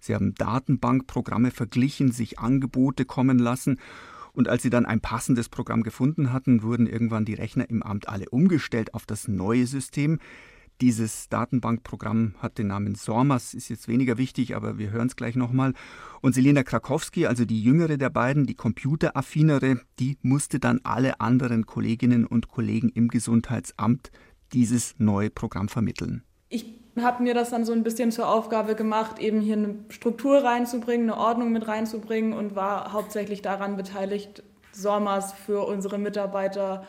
Sie 0.00 0.14
haben 0.14 0.34
Datenbankprogramme 0.34 1.50
verglichen, 1.50 2.12
sich 2.12 2.38
Angebote 2.38 3.04
kommen 3.04 3.38
lassen 3.38 3.78
und 4.34 4.48
als 4.48 4.62
sie 4.62 4.70
dann 4.70 4.84
ein 4.84 5.00
passendes 5.00 5.48
Programm 5.48 5.82
gefunden 5.82 6.32
hatten, 6.32 6.62
wurden 6.62 6.86
irgendwann 6.86 7.24
die 7.24 7.34
Rechner 7.34 7.70
im 7.70 7.82
Amt 7.82 8.08
alle 8.08 8.28
umgestellt 8.28 8.92
auf 8.92 9.06
das 9.06 9.28
neue 9.28 9.66
System. 9.66 10.18
Dieses 10.80 11.28
Datenbankprogramm 11.28 12.34
hat 12.38 12.58
den 12.58 12.66
Namen 12.66 12.96
SORMAS, 12.96 13.54
ist 13.54 13.68
jetzt 13.68 13.86
weniger 13.86 14.18
wichtig, 14.18 14.56
aber 14.56 14.76
wir 14.76 14.90
hören 14.90 15.06
es 15.06 15.14
gleich 15.14 15.36
nochmal. 15.36 15.72
Und 16.20 16.34
Selena 16.34 16.64
Krakowski, 16.64 17.26
also 17.26 17.44
die 17.44 17.62
jüngere 17.62 17.96
der 17.96 18.10
beiden, 18.10 18.44
die 18.44 18.56
computeraffinere, 18.56 19.80
die 20.00 20.18
musste 20.22 20.58
dann 20.58 20.80
alle 20.82 21.20
anderen 21.20 21.64
Kolleginnen 21.64 22.26
und 22.26 22.48
Kollegen 22.48 22.88
im 22.88 23.06
Gesundheitsamt 23.06 24.10
dieses 24.52 24.96
neue 24.98 25.30
Programm 25.30 25.68
vermitteln. 25.68 26.24
Ich 26.48 26.83
habe 27.00 27.22
mir 27.22 27.34
das 27.34 27.50
dann 27.50 27.64
so 27.64 27.72
ein 27.72 27.82
bisschen 27.82 28.12
zur 28.12 28.28
Aufgabe 28.28 28.74
gemacht, 28.74 29.18
eben 29.18 29.40
hier 29.40 29.56
eine 29.56 29.76
Struktur 29.88 30.44
reinzubringen, 30.44 31.10
eine 31.10 31.18
Ordnung 31.18 31.50
mit 31.50 31.66
reinzubringen 31.66 32.32
und 32.32 32.54
war 32.54 32.92
hauptsächlich 32.92 33.42
daran 33.42 33.76
beteiligt, 33.76 34.42
SORMAS 34.72 35.32
für 35.32 35.66
unsere 35.66 35.98
Mitarbeiter 35.98 36.86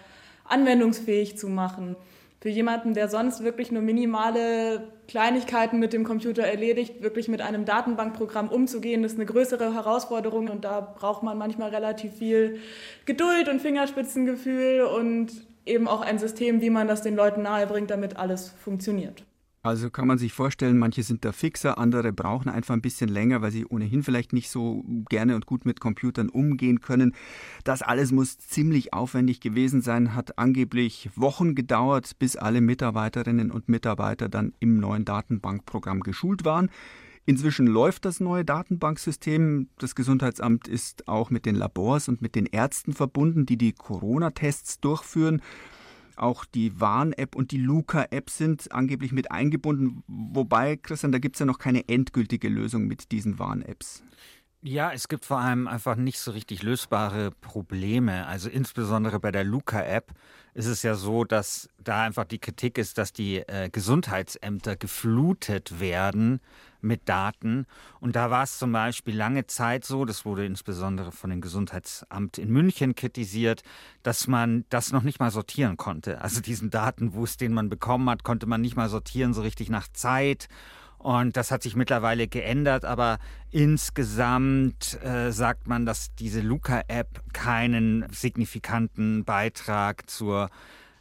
anwendungsfähig 0.47 1.37
zu 1.37 1.49
machen. 1.49 1.95
Für 2.39 2.49
jemanden, 2.49 2.93
der 2.93 3.07
sonst 3.09 3.43
wirklich 3.43 3.71
nur 3.71 3.81
minimale 3.81 4.91
Kleinigkeiten 5.07 5.79
mit 5.79 5.93
dem 5.93 6.03
Computer 6.03 6.43
erledigt, 6.43 7.01
wirklich 7.01 7.27
mit 7.27 7.41
einem 7.41 7.65
Datenbankprogramm 7.65 8.49
umzugehen, 8.49 9.03
ist 9.03 9.15
eine 9.15 9.25
größere 9.25 9.73
Herausforderung 9.73 10.49
und 10.49 10.63
da 10.63 10.81
braucht 10.81 11.23
man 11.23 11.39
manchmal 11.39 11.71
relativ 11.71 12.13
viel 12.13 12.59
Geduld 13.05 13.49
und 13.49 13.61
Fingerspitzengefühl 13.61 14.81
und 14.81 15.31
eben 15.65 15.87
auch 15.87 16.01
ein 16.01 16.19
System, 16.19 16.61
wie 16.61 16.69
man 16.69 16.87
das 16.87 17.01
den 17.01 17.15
Leuten 17.15 17.41
nahebringt, 17.41 17.89
damit 17.89 18.17
alles 18.17 18.49
funktioniert. 18.49 19.23
Also 19.65 19.89
kann 19.89 20.07
man 20.07 20.19
sich 20.19 20.31
vorstellen, 20.31 20.77
manche 20.77 21.01
sind 21.01 21.25
da 21.25 21.31
fixer, 21.31 21.79
andere 21.79 22.13
brauchen 22.13 22.49
einfach 22.49 22.75
ein 22.75 22.83
bisschen 22.83 23.09
länger, 23.09 23.41
weil 23.41 23.49
sie 23.49 23.65
ohnehin 23.65 24.03
vielleicht 24.03 24.31
nicht 24.31 24.51
so 24.51 24.85
gerne 25.09 25.33
und 25.33 25.47
gut 25.47 25.65
mit 25.65 25.79
Computern 25.79 26.29
umgehen 26.29 26.81
können. 26.81 27.15
Das 27.63 27.81
alles 27.81 28.11
muss 28.11 28.37
ziemlich 28.37 28.93
aufwendig 28.93 29.39
gewesen 29.39 29.81
sein, 29.81 30.13
hat 30.13 30.37
angeblich 30.37 31.09
Wochen 31.15 31.55
gedauert, 31.55 32.19
bis 32.19 32.35
alle 32.35 32.61
Mitarbeiterinnen 32.61 33.49
und 33.49 33.67
Mitarbeiter 33.67 34.29
dann 34.29 34.53
im 34.59 34.79
neuen 34.79 35.03
Datenbankprogramm 35.03 36.01
geschult 36.01 36.45
waren. 36.45 36.69
Inzwischen 37.25 37.65
läuft 37.65 38.05
das 38.05 38.19
neue 38.19 38.45
Datenbanksystem. 38.45 39.69
Das 39.79 39.95
Gesundheitsamt 39.95 40.67
ist 40.67 41.07
auch 41.07 41.31
mit 41.31 41.47
den 41.47 41.55
Labors 41.55 42.07
und 42.07 42.21
mit 42.21 42.35
den 42.35 42.45
Ärzten 42.45 42.93
verbunden, 42.93 43.47
die 43.47 43.57
die 43.57 43.73
Corona-Tests 43.73 44.79
durchführen. 44.79 45.41
Auch 46.15 46.45
die 46.45 46.79
Warn-App 46.79 47.35
und 47.35 47.51
die 47.51 47.57
Luca-App 47.57 48.29
sind 48.29 48.71
angeblich 48.71 49.11
mit 49.11 49.31
eingebunden. 49.31 50.03
Wobei, 50.07 50.77
Christian, 50.77 51.11
da 51.11 51.19
gibt 51.19 51.35
es 51.35 51.39
ja 51.39 51.45
noch 51.45 51.59
keine 51.59 51.87
endgültige 51.89 52.49
Lösung 52.49 52.87
mit 52.87 53.11
diesen 53.11 53.37
Warn-Apps. 53.39 54.03
Ja, 54.67 54.91
es 54.91 55.07
gibt 55.09 55.25
vor 55.25 55.37
allem 55.37 55.67
einfach 55.67 55.95
nicht 55.95 56.17
so 56.17 56.31
richtig 56.31 56.63
lösbare 56.63 57.29
Probleme. 57.29 58.25
Also 58.25 58.49
insbesondere 58.49 59.19
bei 59.19 59.31
der 59.31 59.43
Luca-App 59.43 60.11
ist 60.55 60.65
es 60.65 60.81
ja 60.81 60.95
so, 60.95 61.23
dass 61.23 61.69
da 61.77 62.01
einfach 62.01 62.25
die 62.25 62.39
Kritik 62.39 62.79
ist, 62.79 62.97
dass 62.97 63.13
die 63.13 63.47
äh, 63.47 63.69
Gesundheitsämter 63.69 64.75
geflutet 64.75 65.79
werden 65.79 66.39
mit 66.81 67.07
Daten. 67.07 67.67
Und 67.99 68.15
da 68.15 68.31
war 68.31 68.41
es 68.41 68.57
zum 68.57 68.71
Beispiel 68.71 69.15
lange 69.15 69.45
Zeit 69.45 69.85
so, 69.85 70.03
das 70.03 70.25
wurde 70.25 70.47
insbesondere 70.47 71.11
von 71.11 71.29
dem 71.29 71.41
Gesundheitsamt 71.41 72.39
in 72.39 72.49
München 72.49 72.95
kritisiert, 72.95 73.61
dass 74.01 74.25
man 74.25 74.65
das 74.69 74.91
noch 74.91 75.03
nicht 75.03 75.19
mal 75.19 75.29
sortieren 75.29 75.77
konnte. 75.77 76.21
Also 76.21 76.41
diesen 76.41 76.71
Datenwust, 76.71 77.39
den 77.39 77.53
man 77.53 77.69
bekommen 77.69 78.09
hat, 78.09 78.23
konnte 78.23 78.47
man 78.47 78.61
nicht 78.61 78.75
mal 78.75 78.89
sortieren, 78.89 79.35
so 79.35 79.43
richtig 79.43 79.69
nach 79.69 79.89
Zeit. 79.93 80.47
Und 81.05 81.37
das 81.37 81.51
hat 81.51 81.61
sich 81.61 81.75
mittlerweile 81.75 82.27
geändert, 82.27 82.83
aber 82.83 83.19
insgesamt 83.51 84.99
äh, 85.03 85.31
sagt 85.31 85.67
man, 85.67 85.85
dass 85.85 86.15
diese 86.15 86.41
Luca-App 86.41 87.21
keinen 87.31 88.07
signifikanten 88.11 89.23
Beitrag 89.23 90.09
zur 90.09 90.49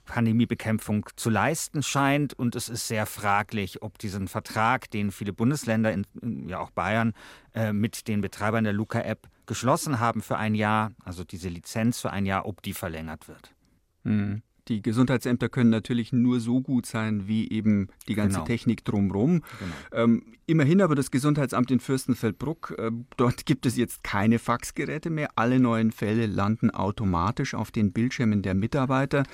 Pandemiebekämpfung 0.04 1.08
zu 1.16 1.30
leisten 1.30 1.82
scheint. 1.82 2.34
Und 2.34 2.54
es 2.54 2.68
ist 2.68 2.87
sehr 2.87 3.06
fraglich, 3.06 3.80
ob 3.80 3.96
diesen 3.96 4.28
Vertrag, 4.28 4.90
den 4.90 5.11
viele 5.11 5.32
Bundesländer, 5.32 5.90
in, 5.90 6.04
ja 6.50 6.58
auch 6.58 6.70
Bayern, 6.70 7.14
äh, 7.54 7.73
mit 7.73 8.06
den 8.06 8.20
Betreibern 8.20 8.64
der 8.64 8.75
Luca-App 8.75 9.26
geschlossen 9.46 10.00
haben 10.00 10.20
für 10.20 10.37
ein 10.37 10.54
Jahr, 10.54 10.92
also 11.02 11.25
diese 11.25 11.49
Lizenz 11.49 12.02
für 12.02 12.11
ein 12.11 12.26
Jahr, 12.26 12.44
ob 12.44 12.61
die 12.61 12.75
verlängert 12.75 13.26
wird. 13.26 13.54
Mhm. 14.02 14.42
Die 14.68 14.80
Gesundheitsämter 14.80 15.49
können 15.49 15.71
natürlich 15.71 16.12
nur 16.12 16.40
so 16.40 16.61
gut 16.61 16.87
sein, 16.87 17.28
wie 17.28 17.50
eben 17.50 17.88
die 18.09 18.14
ganze 18.14 18.37
genau. 18.37 18.47
Technik 18.47 18.85
drumherum. 18.85 19.42
Genau. 19.59 20.02
Ähm, 20.04 20.23
immerhin 20.47 20.80
aber 20.80 20.94
das 20.94 21.11
Gesundheitsamt 21.11 21.71
in 21.71 21.80
Fürstenfeldbruck, 21.80 22.75
äh, 22.78 22.90
dort 23.16 23.44
gibt 23.44 23.66
es 23.66 23.76
jetzt 23.76 24.02
keine 24.02 24.38
Faxgeräte 24.38 25.11
mehr. 25.11 25.28
Alle 25.37 25.61
neuen 25.61 25.92
Fälle 25.92 26.26
landen 26.26 26.71
automatisch 26.71 27.54
auf 27.54 27.71
den 27.71 27.92
Bildschirmen 27.92 28.42
der 28.42 28.54
Mitarbeiter. 28.54 29.25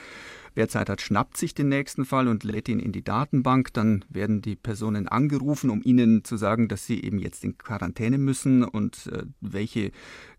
Wer 0.54 0.68
Zeit 0.68 0.88
hat, 0.88 1.00
schnappt 1.00 1.36
sich 1.36 1.54
den 1.54 1.68
nächsten 1.68 2.04
Fall 2.04 2.26
und 2.26 2.42
lädt 2.42 2.68
ihn 2.68 2.80
in 2.80 2.90
die 2.90 3.04
Datenbank. 3.04 3.72
Dann 3.72 4.04
werden 4.08 4.42
die 4.42 4.56
Personen 4.56 5.06
angerufen, 5.06 5.70
um 5.70 5.80
ihnen 5.84 6.24
zu 6.24 6.36
sagen, 6.36 6.66
dass 6.66 6.86
sie 6.86 7.02
eben 7.02 7.18
jetzt 7.18 7.44
in 7.44 7.56
Quarantäne 7.56 8.18
müssen 8.18 8.64
und 8.64 9.06
äh, 9.12 9.22
welche 9.40 9.92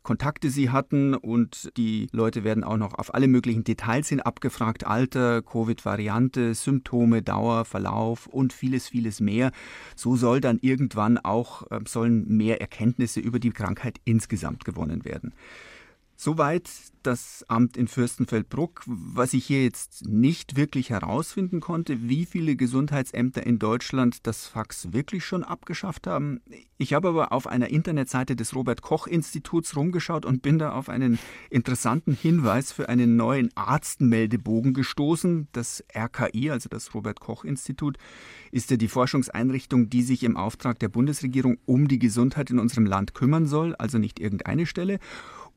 Kontakte 0.03 0.50
sie 0.50 0.70
hatten. 0.70 1.13
Und 1.13 1.72
die 1.77 2.08
Leute 2.12 2.43
werden 2.43 2.63
auch 2.63 2.77
noch 2.77 2.93
auf 2.96 3.13
alle 3.13 3.27
möglichen 3.27 3.63
Details 3.63 4.10
hin 4.10 4.22
abgefragt. 4.22 4.86
Alter, 4.86 5.41
Covid-Variante, 5.41 6.53
Symptome, 6.53 7.22
Dauer, 7.22 7.65
Verlauf 7.65 8.27
und 8.27 8.53
vieles, 8.53 8.89
vieles 8.89 9.20
mehr. 9.20 9.51
So 9.96 10.15
soll 10.15 10.41
dann 10.41 10.60
irgendwann 10.62 11.17
auch, 11.17 11.70
äh, 11.72 11.79
sollen 11.88 12.27
mehr 12.27 12.62
Erkenntnisse 12.62 13.20
über 13.20 13.39
die 13.39 13.51
Krankheit 13.51 14.00
insgesamt 14.05 14.65
gewonnen 14.65 15.05
werden. 15.05 15.34
Soweit 16.23 16.69
das 17.01 17.43
Amt 17.47 17.77
in 17.77 17.87
Fürstenfeldbruck. 17.87 18.83
Was 18.85 19.33
ich 19.33 19.43
hier 19.43 19.63
jetzt 19.63 20.05
nicht 20.05 20.55
wirklich 20.55 20.91
herausfinden 20.91 21.61
konnte, 21.61 22.07
wie 22.07 22.25
viele 22.25 22.55
Gesundheitsämter 22.55 23.43
in 23.43 23.57
Deutschland 23.57 24.27
das 24.27 24.45
Fax 24.45 24.93
wirklich 24.93 25.25
schon 25.25 25.43
abgeschafft 25.43 26.05
haben. 26.05 26.39
Ich 26.77 26.93
habe 26.93 27.09
aber 27.09 27.31
auf 27.31 27.47
einer 27.47 27.69
Internetseite 27.69 28.35
des 28.35 28.55
Robert 28.55 28.83
Koch 28.83 29.07
Instituts 29.07 29.75
rumgeschaut 29.75 30.25
und 30.25 30.43
bin 30.43 30.59
da 30.59 30.73
auf 30.73 30.89
einen 30.89 31.17
interessanten 31.49 32.13
Hinweis 32.13 32.71
für 32.71 32.87
einen 32.87 33.15
neuen 33.15 33.49
Arztmeldebogen 33.55 34.75
gestoßen. 34.75 35.47
Das 35.53 35.83
RKI, 35.95 36.51
also 36.51 36.69
das 36.69 36.93
Robert 36.93 37.19
Koch 37.19 37.43
Institut, 37.43 37.97
ist 38.51 38.69
ja 38.69 38.77
die 38.77 38.87
Forschungseinrichtung, 38.87 39.89
die 39.89 40.03
sich 40.03 40.23
im 40.23 40.37
Auftrag 40.37 40.77
der 40.77 40.89
Bundesregierung 40.89 41.57
um 41.65 41.87
die 41.87 41.99
Gesundheit 41.99 42.51
in 42.51 42.59
unserem 42.59 42.85
Land 42.85 43.15
kümmern 43.15 43.47
soll, 43.47 43.73
also 43.75 43.97
nicht 43.97 44.19
irgendeine 44.19 44.67
Stelle. 44.67 44.99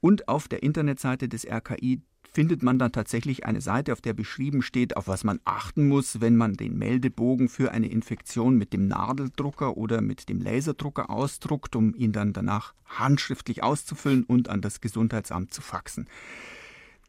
Und 0.05 0.29
auf 0.29 0.49
der 0.49 0.63
Internetseite 0.63 1.31
des 1.31 1.47
RKI 1.47 2.03
findet 2.31 2.63
man 2.63 2.79
dann 2.79 2.93
tatsächlich 2.93 3.47
eine 3.47 3.63
Seite, 3.63 3.95
auf 3.95 4.03
der 4.03 4.13
beschrieben 4.13 4.61
steht, 4.61 4.99
auf 4.99 5.09
was 5.09 5.25
man 5.25 5.41
achten 5.47 5.89
muss, 5.89 6.21
wenn 6.21 6.37
man 6.37 6.53
den 6.53 6.77
Meldebogen 6.77 7.49
für 7.49 7.73
eine 7.73 7.89
Infektion 7.89 8.59
mit 8.59 8.75
dem 8.75 8.87
Nadeldrucker 8.87 9.79
oder 9.79 10.03
mit 10.03 10.29
dem 10.29 10.43
Laserdrucker 10.43 11.09
ausdruckt, 11.09 11.75
um 11.75 11.95
ihn 11.95 12.13
dann 12.13 12.35
danach 12.35 12.75
handschriftlich 12.85 13.63
auszufüllen 13.63 14.25
und 14.25 14.51
an 14.51 14.61
das 14.61 14.83
Gesundheitsamt 14.83 15.55
zu 15.55 15.63
faxen. 15.63 16.07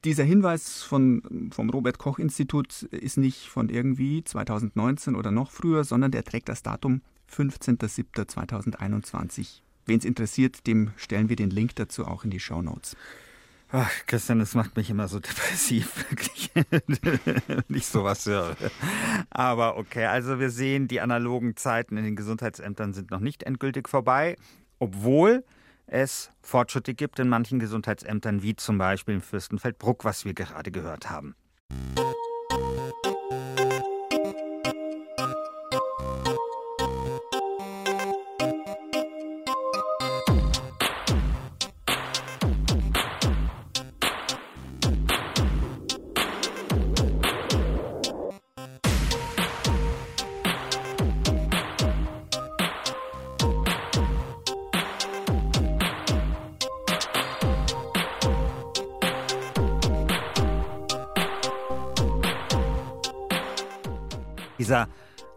Dieser 0.05 0.23
Hinweis 0.23 0.81
von, 0.81 1.49
vom 1.51 1.69
Robert 1.69 1.97
Koch 1.97 2.17
Institut 2.17 2.83
ist 2.83 3.17
nicht 3.17 3.49
von 3.49 3.67
irgendwie 3.67 4.23
2019 4.23 5.17
oder 5.17 5.31
noch 5.31 5.51
früher, 5.51 5.83
sondern 5.83 6.11
der 6.11 6.23
trägt 6.23 6.47
das 6.47 6.63
Datum 6.63 7.01
15.07.2021. 7.29 9.64
Wen 9.85 9.99
es 9.99 10.05
interessiert, 10.05 10.67
dem 10.67 10.91
stellen 10.97 11.29
wir 11.29 11.35
den 11.35 11.49
Link 11.49 11.75
dazu 11.75 12.05
auch 12.05 12.23
in 12.23 12.29
die 12.29 12.39
Show 12.39 12.61
Notes. 12.61 12.95
Ach, 13.71 13.91
Christian, 14.05 14.39
das 14.39 14.53
macht 14.55 14.77
mich 14.77 14.89
immer 14.89 15.07
so 15.07 15.19
depressiv, 15.19 16.05
wirklich, 16.09 16.51
ich 17.67 17.85
sowas 17.85 18.25
höre. 18.25 18.55
Aber 19.31 19.77
okay, 19.77 20.05
also 20.05 20.39
wir 20.39 20.49
sehen, 20.49 20.87
die 20.87 21.01
analogen 21.01 21.55
Zeiten 21.55 21.97
in 21.97 22.05
den 22.05 22.15
Gesundheitsämtern 22.15 22.93
sind 22.93 23.11
noch 23.11 23.19
nicht 23.19 23.43
endgültig 23.43 23.89
vorbei, 23.89 24.37
obwohl 24.79 25.43
es 25.87 26.31
Fortschritte 26.41 26.93
gibt 26.93 27.19
in 27.19 27.27
manchen 27.27 27.59
Gesundheitsämtern, 27.59 28.43
wie 28.43 28.55
zum 28.55 28.77
Beispiel 28.77 29.15
im 29.15 29.21
Fürstenfeldbruck, 29.21 30.05
was 30.05 30.25
wir 30.25 30.33
gerade 30.33 30.71
gehört 30.71 31.09
haben. 31.09 31.35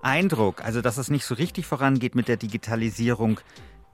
Eindruck, 0.08 0.64
also 0.64 0.80
dass 0.80 0.96
es 0.96 1.10
nicht 1.10 1.24
so 1.24 1.34
richtig 1.34 1.66
vorangeht 1.66 2.14
mit 2.14 2.28
der 2.28 2.36
Digitalisierung, 2.36 3.40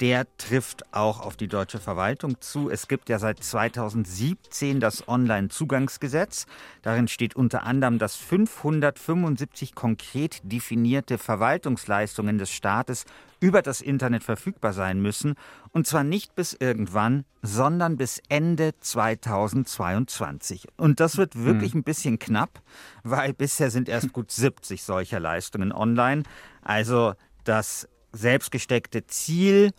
der 0.01 0.27
trifft 0.39 0.93
auch 0.93 1.21
auf 1.21 1.37
die 1.37 1.47
deutsche 1.47 1.79
Verwaltung 1.79 2.41
zu. 2.41 2.69
Es 2.69 2.89
gibt 2.89 3.09
ja 3.09 3.19
seit 3.19 3.43
2017 3.43 4.81
das 4.81 5.07
Online-Zugangsgesetz. 5.07 6.47
Darin 6.83 7.09
steht 7.09 7.37
unter 7.37 7.63
anderem, 7.65 7.99
dass 7.99 8.17
575 8.17 9.75
konkret 9.75 10.41
definierte 10.43 11.19
Verwaltungsleistungen 11.19 12.39
des 12.39 12.51
Staates 12.51 13.05
über 13.41 13.63
das 13.63 13.81
Internet 13.81 14.25
verfügbar 14.25 14.73
sein 14.73 15.01
müssen. 15.01 15.35
Und 15.71 15.87
zwar 15.87 16.03
nicht 16.03 16.35
bis 16.35 16.55
irgendwann, 16.55 17.25
sondern 17.43 17.97
bis 17.97 18.21
Ende 18.29 18.73
2022. 18.81 20.67
Und 20.77 20.99
das 20.99 21.17
wird 21.19 21.45
wirklich 21.45 21.73
hm. 21.73 21.81
ein 21.81 21.85
bisschen 21.85 22.19
knapp, 22.19 22.63
weil 23.03 23.33
bisher 23.33 23.71
sind 23.71 23.89
erst 23.89 24.13
gut 24.13 24.31
70 24.33 24.83
solcher 24.83 25.21
Leistungen 25.21 25.73
online. 25.73 26.25
Also 26.63 27.15
das 27.45 27.89
selbstgesteckte 28.13 29.07
Ziel 29.07 29.73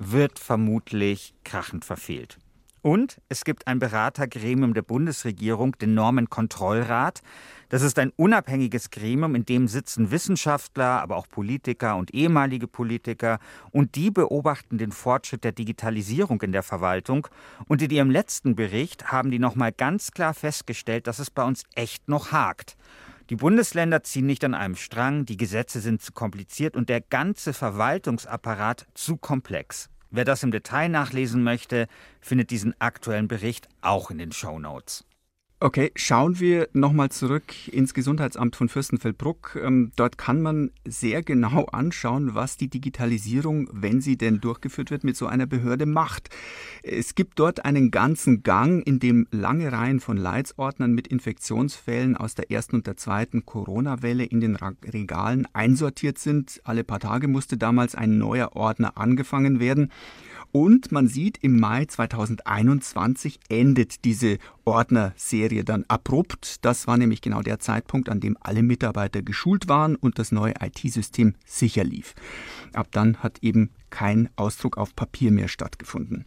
wird 0.00 0.38
vermutlich 0.38 1.34
krachend 1.44 1.84
verfehlt. 1.84 2.38
Und 2.82 3.20
es 3.28 3.44
gibt 3.44 3.66
ein 3.66 3.78
Beratergremium 3.78 4.72
der 4.72 4.80
Bundesregierung, 4.80 5.76
den 5.78 5.92
Normenkontrollrat. 5.92 7.20
Das 7.68 7.82
ist 7.82 7.98
ein 7.98 8.10
unabhängiges 8.16 8.90
Gremium, 8.90 9.34
in 9.34 9.44
dem 9.44 9.68
sitzen 9.68 10.10
Wissenschaftler, 10.10 11.02
aber 11.02 11.16
auch 11.16 11.28
Politiker 11.28 11.96
und 11.96 12.14
ehemalige 12.14 12.66
Politiker. 12.66 13.38
Und 13.70 13.96
die 13.96 14.10
beobachten 14.10 14.78
den 14.78 14.92
Fortschritt 14.92 15.44
der 15.44 15.52
Digitalisierung 15.52 16.40
in 16.40 16.52
der 16.52 16.62
Verwaltung. 16.62 17.28
Und 17.68 17.82
in 17.82 17.90
ihrem 17.90 18.10
letzten 18.10 18.56
Bericht 18.56 19.12
haben 19.12 19.30
die 19.30 19.38
nochmal 19.38 19.72
ganz 19.72 20.12
klar 20.12 20.32
festgestellt, 20.32 21.06
dass 21.06 21.18
es 21.18 21.30
bei 21.30 21.44
uns 21.44 21.64
echt 21.74 22.08
noch 22.08 22.32
hakt. 22.32 22.78
Die 23.30 23.36
Bundesländer 23.36 24.02
ziehen 24.02 24.26
nicht 24.26 24.42
an 24.42 24.54
einem 24.54 24.74
Strang, 24.74 25.24
die 25.24 25.36
Gesetze 25.36 25.78
sind 25.78 26.02
zu 26.02 26.10
kompliziert 26.10 26.74
und 26.74 26.88
der 26.88 27.00
ganze 27.00 27.52
Verwaltungsapparat 27.52 28.88
zu 28.94 29.16
komplex. 29.16 29.88
Wer 30.10 30.24
das 30.24 30.42
im 30.42 30.50
Detail 30.50 30.88
nachlesen 30.88 31.44
möchte, 31.44 31.86
findet 32.20 32.50
diesen 32.50 32.74
aktuellen 32.80 33.28
Bericht 33.28 33.68
auch 33.82 34.10
in 34.10 34.18
den 34.18 34.32
Show 34.32 34.58
Notes. 34.58 35.04
Okay, 35.62 35.92
schauen 35.94 36.40
wir 36.40 36.70
nochmal 36.72 37.10
zurück 37.10 37.68
ins 37.68 37.92
Gesundheitsamt 37.92 38.56
von 38.56 38.70
Fürstenfeldbruck. 38.70 39.58
Ähm, 39.62 39.92
dort 39.94 40.16
kann 40.16 40.40
man 40.40 40.70
sehr 40.88 41.22
genau 41.22 41.66
anschauen, 41.72 42.34
was 42.34 42.56
die 42.56 42.68
Digitalisierung, 42.68 43.68
wenn 43.70 44.00
sie 44.00 44.16
denn 44.16 44.40
durchgeführt 44.40 44.90
wird, 44.90 45.04
mit 45.04 45.18
so 45.18 45.26
einer 45.26 45.44
Behörde 45.44 45.84
macht. 45.84 46.30
Es 46.82 47.14
gibt 47.14 47.38
dort 47.38 47.66
einen 47.66 47.90
ganzen 47.90 48.42
Gang, 48.42 48.82
in 48.86 49.00
dem 49.00 49.26
lange 49.32 49.70
Reihen 49.70 50.00
von 50.00 50.16
Leitsordnern 50.16 50.94
mit 50.94 51.08
Infektionsfällen 51.08 52.16
aus 52.16 52.34
der 52.34 52.50
ersten 52.50 52.76
und 52.76 52.86
der 52.86 52.96
zweiten 52.96 53.44
Corona-Welle 53.44 54.24
in 54.24 54.40
den 54.40 54.56
Regalen 54.56 55.46
einsortiert 55.52 56.16
sind. 56.16 56.62
Alle 56.64 56.84
paar 56.84 57.00
Tage 57.00 57.28
musste 57.28 57.58
damals 57.58 57.94
ein 57.94 58.16
neuer 58.16 58.56
Ordner 58.56 58.96
angefangen 58.96 59.60
werden. 59.60 59.92
Und 60.52 60.90
man 60.90 61.06
sieht, 61.06 61.38
im 61.42 61.60
Mai 61.60 61.84
2021 61.84 63.38
endet 63.48 64.04
diese 64.04 64.38
Ordnerserie 64.64 65.64
dann 65.64 65.84
abrupt. 65.86 66.64
Das 66.64 66.86
war 66.86 66.96
nämlich 66.96 67.20
genau 67.20 67.42
der 67.42 67.60
Zeitpunkt, 67.60 68.08
an 68.08 68.20
dem 68.20 68.36
alle 68.40 68.62
Mitarbeiter 68.62 69.22
geschult 69.22 69.68
waren 69.68 69.94
und 69.94 70.18
das 70.18 70.32
neue 70.32 70.54
IT-System 70.60 71.34
sicher 71.44 71.84
lief. 71.84 72.14
Ab 72.72 72.88
dann 72.90 73.18
hat 73.18 73.38
eben 73.42 73.70
kein 73.90 74.28
Ausdruck 74.36 74.76
auf 74.76 74.96
Papier 74.96 75.30
mehr 75.30 75.48
stattgefunden. 75.48 76.24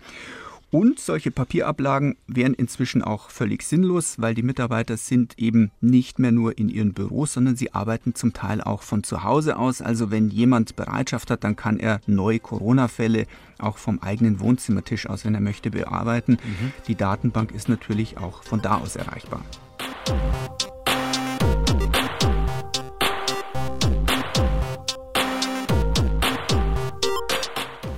Und 0.74 1.00
solche 1.00 1.30
Papierablagen 1.30 2.18
wären 2.26 2.56
inzwischen 2.56 3.04
auch 3.04 3.30
völlig 3.30 3.62
sinnlos, 3.62 4.16
weil 4.18 4.34
die 4.34 4.42
Mitarbeiter 4.42 4.98
sind 4.98 5.38
eben 5.38 5.70
nicht 5.82 6.18
mehr 6.18 6.32
nur 6.32 6.58
in 6.58 6.68
ihren 6.68 6.94
Büros, 6.94 7.34
sondern 7.34 7.56
sie 7.56 7.76
arbeiten 7.76 8.16
zum 8.16 8.34
Teil 8.34 8.60
auch 8.60 8.82
von 8.82 9.04
zu 9.04 9.24
Hause 9.24 9.58
aus. 9.58 9.84
Also 9.84 10.10
wenn 10.10 10.30
jemand 10.30 10.76
Bereitschaft 10.76 11.30
hat, 11.30 11.44
dann 11.44 11.56
kann 11.56 11.78
er 11.78 12.02
neue 12.08 12.40
Corona-Fälle 12.40 13.28
auch 13.60 13.78
vom 13.78 14.00
eigenen 14.00 14.40
Wohnzimmertisch 14.40 15.06
aus, 15.06 15.26
wenn 15.26 15.36
er 15.36 15.42
möchte, 15.42 15.70
bearbeiten. 15.70 16.40
Mhm. 16.44 16.74
Die 16.88 16.96
Datenbank 16.96 17.52
ist 17.52 17.70
natürlich 17.70 18.18
auch 18.18 18.42
von 18.42 18.60
da 18.64 18.80
aus 18.80 18.96
erreichbar. 18.96 19.46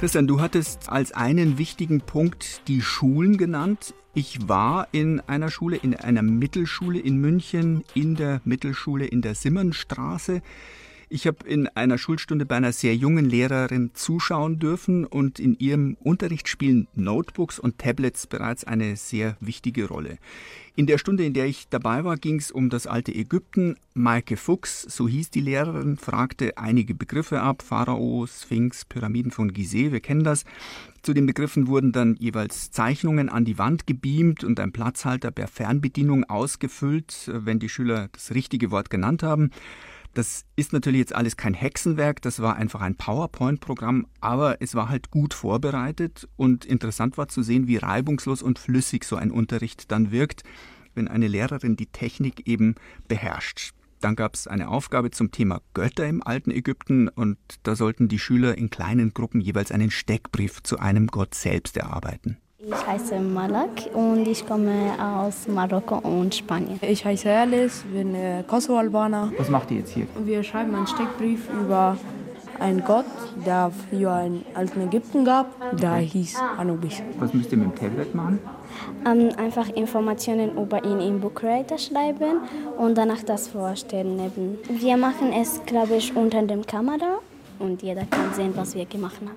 Christian, 0.05 0.27
du 0.27 0.39
hattest 0.39 0.87
als 0.87 1.13
einen 1.13 1.57
wichtigen 1.57 1.99
Punkt 1.99 2.61
die 2.67 2.83
Schulen 2.83 3.37
genannt. 3.37 3.95
Ich 4.13 4.47
war 4.47 4.87
in 4.91 5.19
einer 5.21 5.49
Schule, 5.49 5.77
in 5.77 5.95
einer 5.95 6.21
Mittelschule 6.21 6.99
in 6.99 7.17
München, 7.17 7.83
in 7.95 8.13
der 8.15 8.39
Mittelschule 8.43 9.07
in 9.07 9.23
der 9.23 9.33
Simmernstraße. 9.33 10.43
Ich 11.15 11.27
habe 11.27 11.47
in 11.47 11.69
einer 11.69 11.97
Schulstunde 11.97 12.45
bei 12.45 12.57
einer 12.57 12.73
sehr 12.73 12.93
jungen 12.93 13.23
Lehrerin 13.23 13.91
zuschauen 13.93 14.59
dürfen 14.59 15.05
und 15.05 15.39
in 15.39 15.57
ihrem 15.57 15.95
Unterricht 16.03 16.49
spielen 16.49 16.89
Notebooks 16.93 17.57
und 17.57 17.77
Tablets 17.77 18.27
bereits 18.27 18.65
eine 18.65 18.97
sehr 18.97 19.37
wichtige 19.39 19.87
Rolle. 19.87 20.17
In 20.75 20.87
der 20.87 20.97
Stunde, 20.97 21.23
in 21.23 21.33
der 21.33 21.45
ich 21.45 21.69
dabei 21.69 22.03
war, 22.03 22.17
ging 22.17 22.35
es 22.35 22.51
um 22.51 22.69
das 22.69 22.85
alte 22.85 23.15
Ägypten. 23.15 23.77
Maike 23.93 24.35
Fuchs, 24.35 24.81
so 24.81 25.07
hieß 25.07 25.29
die 25.29 25.39
Lehrerin, 25.39 25.95
fragte 25.95 26.57
einige 26.57 26.93
Begriffe 26.93 27.39
ab. 27.39 27.61
Pharao, 27.61 28.27
Sphinx, 28.27 28.83
Pyramiden 28.83 29.31
von 29.31 29.53
Gizeh, 29.53 29.93
wir 29.93 30.01
kennen 30.01 30.25
das. 30.25 30.43
Zu 31.01 31.13
den 31.13 31.27
Begriffen 31.27 31.67
wurden 31.67 31.93
dann 31.93 32.17
jeweils 32.17 32.71
Zeichnungen 32.71 33.29
an 33.29 33.45
die 33.45 33.57
Wand 33.57 33.87
gebeamt 33.87 34.43
und 34.43 34.59
ein 34.59 34.73
Platzhalter 34.73 35.31
per 35.31 35.47
Fernbedienung 35.47 36.25
ausgefüllt, 36.25 37.31
wenn 37.31 37.59
die 37.59 37.69
Schüler 37.69 38.09
das 38.11 38.31
richtige 38.31 38.69
Wort 38.69 38.89
genannt 38.89 39.23
haben. 39.23 39.51
Das 40.15 40.45
ist 40.55 40.71
natürlich 40.71 40.99
jetzt 40.99 41.13
alles 41.13 41.35
kein 41.35 41.53
Hexenwerk, 41.53 42.21
das 42.21 42.41
war 42.41 42.55
einfach 42.55 42.79
ein 42.79 42.95
PowerPoint-Programm, 42.95 44.07
aber 44.21 44.61
es 44.61 44.73
war 44.73 44.87
halt 44.87 45.11
gut 45.11 45.33
vorbereitet 45.33 46.29
und 46.37 46.63
interessant 46.63 47.17
war 47.17 47.27
zu 47.27 47.43
sehen, 47.43 47.67
wie 47.67 47.75
reibungslos 47.75 48.41
und 48.41 48.57
flüssig 48.57 49.03
so 49.03 49.17
ein 49.17 49.29
Unterricht 49.29 49.91
dann 49.91 50.11
wirkt, 50.11 50.43
wenn 50.93 51.09
eine 51.09 51.27
Lehrerin 51.27 51.75
die 51.75 51.87
Technik 51.87 52.47
eben 52.47 52.75
beherrscht. 53.09 53.73
Dann 53.99 54.15
gab 54.15 54.35
es 54.35 54.47
eine 54.47 54.69
Aufgabe 54.69 55.11
zum 55.11 55.31
Thema 55.31 55.59
Götter 55.73 56.07
im 56.07 56.23
alten 56.23 56.51
Ägypten 56.51 57.09
und 57.09 57.37
da 57.63 57.75
sollten 57.75 58.07
die 58.07 58.19
Schüler 58.19 58.57
in 58.57 58.69
kleinen 58.69 59.13
Gruppen 59.13 59.41
jeweils 59.41 59.73
einen 59.73 59.91
Steckbrief 59.91 60.63
zu 60.63 60.79
einem 60.79 61.07
Gott 61.07 61.35
selbst 61.35 61.75
erarbeiten. 61.75 62.37
Ich 62.57 62.87
heiße 62.87 63.19
Malak 63.19 63.89
und 63.93 64.25
ich 64.29 64.47
komme 64.47 64.93
aus 64.97 65.45
Marokko 65.45 65.97
und 65.97 66.33
Spanien. 66.33 66.79
Ich 66.81 67.03
heiße 67.03 67.29
Alice, 67.29 67.83
bin 67.91 68.15
äh, 68.15 68.43
Kosovo-Albaner. 68.47 69.33
Was 69.37 69.49
macht 69.49 69.71
ihr 69.71 69.79
jetzt 69.79 69.91
hier? 69.91 70.07
Wir 70.23 70.41
schreiben 70.41 70.73
einen 70.73 70.87
Steckbrief 70.87 71.49
über 71.49 71.97
einen 72.59 72.81
Gott, 72.85 73.05
der 73.45 73.71
früher 73.89 74.21
in 74.21 74.45
alten 74.53 74.87
Ägypten 74.87 75.25
gab. 75.25 75.47
Der 75.77 75.95
hieß 75.95 76.37
Anubis. 76.57 77.03
Was 77.19 77.33
müsst 77.33 77.51
ihr 77.51 77.57
mit 77.57 77.71
dem 77.71 77.75
Tablet 77.75 78.15
machen? 78.15 78.39
Ähm, 79.05 79.31
einfach 79.37 79.67
Informationen 79.69 80.57
über 80.57 80.81
ihn 80.85 81.01
im 81.01 81.19
Book 81.19 81.35
Creator 81.35 81.77
schreiben 81.77 82.39
und 82.77 82.97
danach 82.97 83.21
das 83.23 83.49
vorstellen. 83.49 84.17
Eben. 84.17 84.57
Wir 84.69 84.95
machen 84.95 85.33
es, 85.33 85.61
glaube 85.65 85.97
ich, 85.97 86.15
unter 86.15 86.41
dem 86.41 86.65
Kamera 86.65 87.19
und 87.59 87.81
jeder 87.83 88.05
kann 88.05 88.33
sehen, 88.33 88.53
was 88.55 88.75
wir 88.75 88.85
gemacht 88.85 89.17
haben. 89.17 89.31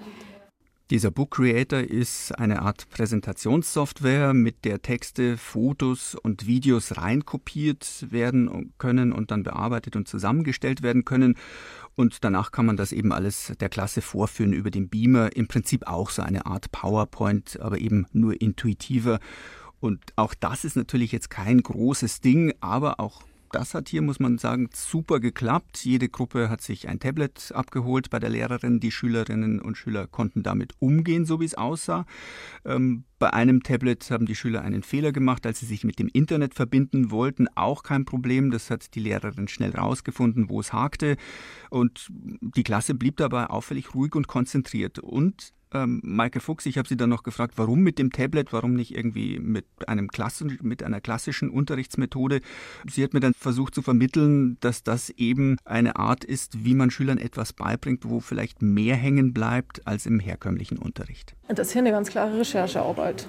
Dieser 0.91 1.11
Book 1.11 1.33
Creator 1.33 1.81
ist 1.81 2.33
eine 2.39 2.63
Art 2.63 2.89
Präsentationssoftware, 2.89 4.33
mit 4.33 4.65
der 4.65 4.81
Texte, 4.81 5.37
Fotos 5.37 6.15
und 6.15 6.47
Videos 6.47 6.97
reinkopiert 6.97 8.07
werden 8.11 8.73
können 8.79 9.13
und 9.13 9.31
dann 9.31 9.43
bearbeitet 9.43 9.97
und 9.97 10.09
zusammengestellt 10.09 10.81
werden 10.81 11.05
können. 11.05 11.35
Und 11.95 12.25
danach 12.25 12.53
kann 12.53 12.65
man 12.65 12.79
das 12.79 12.93
eben 12.93 13.13
alles 13.13 13.53
der 13.61 13.69
Klasse 13.69 14.01
vorführen 14.01 14.55
über 14.55 14.71
den 14.71 14.89
Beamer. 14.89 15.37
Im 15.37 15.47
Prinzip 15.47 15.87
auch 15.87 16.09
so 16.09 16.23
eine 16.23 16.47
Art 16.47 16.73
PowerPoint, 16.73 17.61
aber 17.61 17.77
eben 17.77 18.07
nur 18.13 18.41
intuitiver. 18.41 19.21
Und 19.81 20.01
auch 20.17 20.33
das 20.33 20.65
ist 20.65 20.77
natürlich 20.77 21.13
jetzt 21.13 21.29
kein 21.29 21.63
großes 21.63 22.23
Ding, 22.23 22.55
aber 22.61 22.99
auch 22.99 23.25
das 23.53 23.75
hat 23.75 23.89
hier, 23.89 24.03
muss 24.03 24.21
man 24.21 24.39
sagen, 24.39 24.69
super 24.73 25.21
geklappt. 25.21 25.85
Jede 25.85 26.09
Gruppe 26.09 26.49
hat 26.49 26.61
sich 26.61 26.89
ein 26.89 27.01
Tablet 27.01 27.53
abgeholt 27.55 28.11
bei 28.11 28.19
der 28.19 28.31
Lehrerin. 28.31 28.81
Die 28.81 28.91
Schülerinnen 28.91 29.61
und 29.61 29.77
Schüler 29.77 30.07
konnten 30.07 30.43
damit 30.43 30.75
umgehen, 30.79 31.25
so 31.25 31.41
wie 31.41 31.45
es 31.45 31.55
aussah. 31.55 32.07
Ähm, 32.65 33.05
bei 33.19 33.33
einem 33.33 33.63
Tablet 33.63 34.11
haben 34.11 34.27
die 34.27 34.37
Schüler 34.37 34.63
einen 34.63 34.83
Fehler 34.83 35.13
gemacht, 35.13 35.45
als 35.45 35.61
sie 35.61 35.67
sich 35.67 35.85
mit 35.85 35.99
dem 35.99 36.09
Internet 36.13 36.55
verbinden 36.55 37.11
wollten. 37.11 37.49
Auch 37.57 37.83
kein 37.83 38.05
Problem. 38.05 38.51
Das 38.51 38.71
hat 38.71 38.95
die 38.95 39.01
Lehrerin 39.01 39.49
schnell 39.49 39.75
rausgefunden, 39.75 40.49
wo 40.49 40.61
es 40.61 40.73
hakte. 40.73 41.17
Und 41.71 42.09
die 42.11 42.63
Klasse 42.63 42.95
blieb 42.95 43.17
dabei 43.17 43.47
auffällig 43.47 43.95
ruhig 43.95 44.15
und 44.15 44.29
konzentriert. 44.29 44.99
Und 44.99 45.53
ähm, 45.73 46.01
Maike 46.03 46.41
Fuchs, 46.41 46.67
ich 46.67 46.79
habe 46.79 46.89
Sie 46.89 46.97
dann 46.97 47.11
noch 47.11 47.23
gefragt, 47.23 47.55
warum 47.57 47.81
mit 47.81 47.99
dem 47.99 48.11
Tablet, 48.11 48.53
warum 48.53 48.75
nicht 48.75 48.97
irgendwie 48.97 49.39
mit, 49.39 49.65
einem 49.87 50.09
Klassen, 50.09 50.59
mit 50.63 50.83
einer 50.83 51.01
klassischen 51.01 51.51
Unterrichtsmethode. 51.51 52.41
Sie 52.89 53.03
hat 53.03 53.15
mir 53.15 53.21
dann 53.21 53.35
versucht 53.35 53.75
zu 53.75 53.83
vermitteln, 53.83 54.57
dass 54.61 54.83
das 54.83 55.11
eben 55.11 55.57
eine 55.65 55.97
Art 55.97 56.25
ist, 56.25 56.65
wie 56.65 56.75
man 56.75 56.91
Schülern 56.91 57.19
etwas 57.19 57.53
beibringt, 57.53 58.09
wo 58.09 58.21
vielleicht 58.21 58.63
mehr 58.63 58.97
hängen 58.97 59.33
bleibt 59.33 59.87
als 59.87 60.07
im 60.07 60.21
herkömmlichen 60.21 60.79
Unterricht. 60.79 61.35
Das 61.49 61.69
ist 61.69 61.73
hier 61.73 61.83
eine 61.83 61.91
ganz 61.91 62.11
klare 62.11 62.39
Recherchearbeit. 62.39 63.27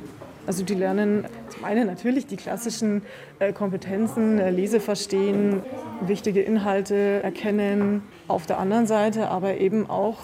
Also 0.48 0.64
die 0.64 0.74
lernen 0.74 1.26
zum 1.50 1.64
einen 1.64 1.86
natürlich 1.86 2.26
die 2.26 2.36
klassischen 2.36 3.04
äh, 3.38 3.54
Kompetenzen, 3.54 4.40
äh, 4.40 4.50
Lese 4.50 4.80
verstehen, 4.80 5.62
wichtige 6.02 6.42
Inhalte 6.42 6.96
erkennen, 7.22 8.02
auf 8.28 8.48
der 8.48 8.58
anderen 8.58 8.88
Seite 8.88 9.30
aber 9.30 9.58
eben 9.58 9.88
auch 9.88 10.18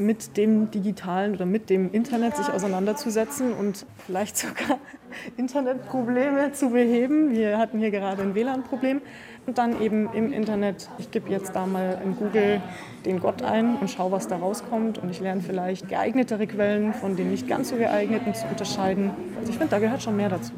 mit 0.00 0.36
dem 0.36 0.70
digitalen 0.70 1.34
oder 1.34 1.46
mit 1.46 1.70
dem 1.70 1.92
Internet 1.92 2.36
sich 2.36 2.48
auseinanderzusetzen 2.48 3.52
und 3.52 3.86
vielleicht 4.06 4.36
sogar 4.36 4.78
Internetprobleme 5.36 6.52
zu 6.52 6.70
beheben. 6.70 7.32
Wir 7.32 7.58
hatten 7.58 7.78
hier 7.78 7.90
gerade 7.90 8.22
ein 8.22 8.34
WLAN-Problem 8.34 9.00
und 9.46 9.58
dann 9.58 9.80
eben 9.80 10.12
im 10.12 10.32
Internet, 10.32 10.88
ich 10.98 11.10
gebe 11.10 11.30
jetzt 11.30 11.54
da 11.54 11.66
mal 11.66 12.00
in 12.04 12.16
Google 12.16 12.60
den 13.04 13.20
Gott 13.20 13.42
ein 13.42 13.76
und 13.76 13.90
schaue, 13.90 14.12
was 14.12 14.28
da 14.28 14.36
rauskommt 14.36 14.98
und 14.98 15.10
ich 15.10 15.20
lerne 15.20 15.42
vielleicht 15.42 15.88
geeignetere 15.88 16.46
Quellen 16.46 16.94
von 16.94 17.16
den 17.16 17.30
nicht 17.30 17.48
ganz 17.48 17.68
so 17.70 17.76
geeigneten 17.76 18.34
zu 18.34 18.46
unterscheiden. 18.46 19.10
Also 19.38 19.50
ich 19.50 19.58
finde, 19.58 19.70
da 19.70 19.78
gehört 19.78 20.02
schon 20.02 20.16
mehr 20.16 20.28
dazu. 20.28 20.52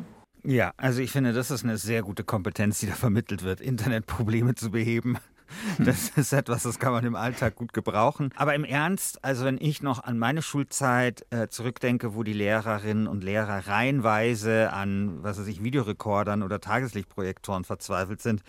Ja, 0.45 0.73
also 0.77 1.01
ich 1.01 1.13
finde, 1.13 1.33
das 1.33 1.53
ist 1.53 1.63
eine 1.63 1.79
sehr 1.79 2.03
gute 2.03 2.25
Kompetenz, 2.25 2.81
die 2.81 2.87
da 2.87 2.95
vermittelt 2.95 3.45
wird, 3.45 3.61
Internetprobleme 3.61 4.57
zu 4.57 4.71
beheben. 4.73 5.17
Das 5.79 6.11
ist 6.11 6.33
etwas, 6.33 6.63
das 6.63 6.79
kann 6.79 6.93
man 6.93 7.05
im 7.05 7.17
Alltag 7.17 7.55
gut 7.57 7.73
gebrauchen. 7.73 8.31
Aber 8.37 8.55
im 8.55 8.65
Ernst, 8.65 9.25
also 9.25 9.45
wenn 9.45 9.59
ich 9.61 9.83
noch 9.83 10.05
an 10.05 10.19
meine 10.19 10.43
Schulzeit 10.43 11.27
äh, 11.31 11.49
zurückdenke, 11.49 12.15
wo 12.15 12.23
die 12.23 12.33
Lehrerinnen 12.33 13.07
und 13.07 13.25
Lehrer 13.25 13.67
reihenweise 13.67 14.73
an, 14.73 15.23
was 15.23 15.39
weiß 15.39 15.47
ich, 15.47 15.63
Videorekordern 15.63 16.43
oder 16.43 16.61
Tageslichtprojektoren 16.61 17.65
verzweifelt 17.65 18.21
sind, 18.21 18.43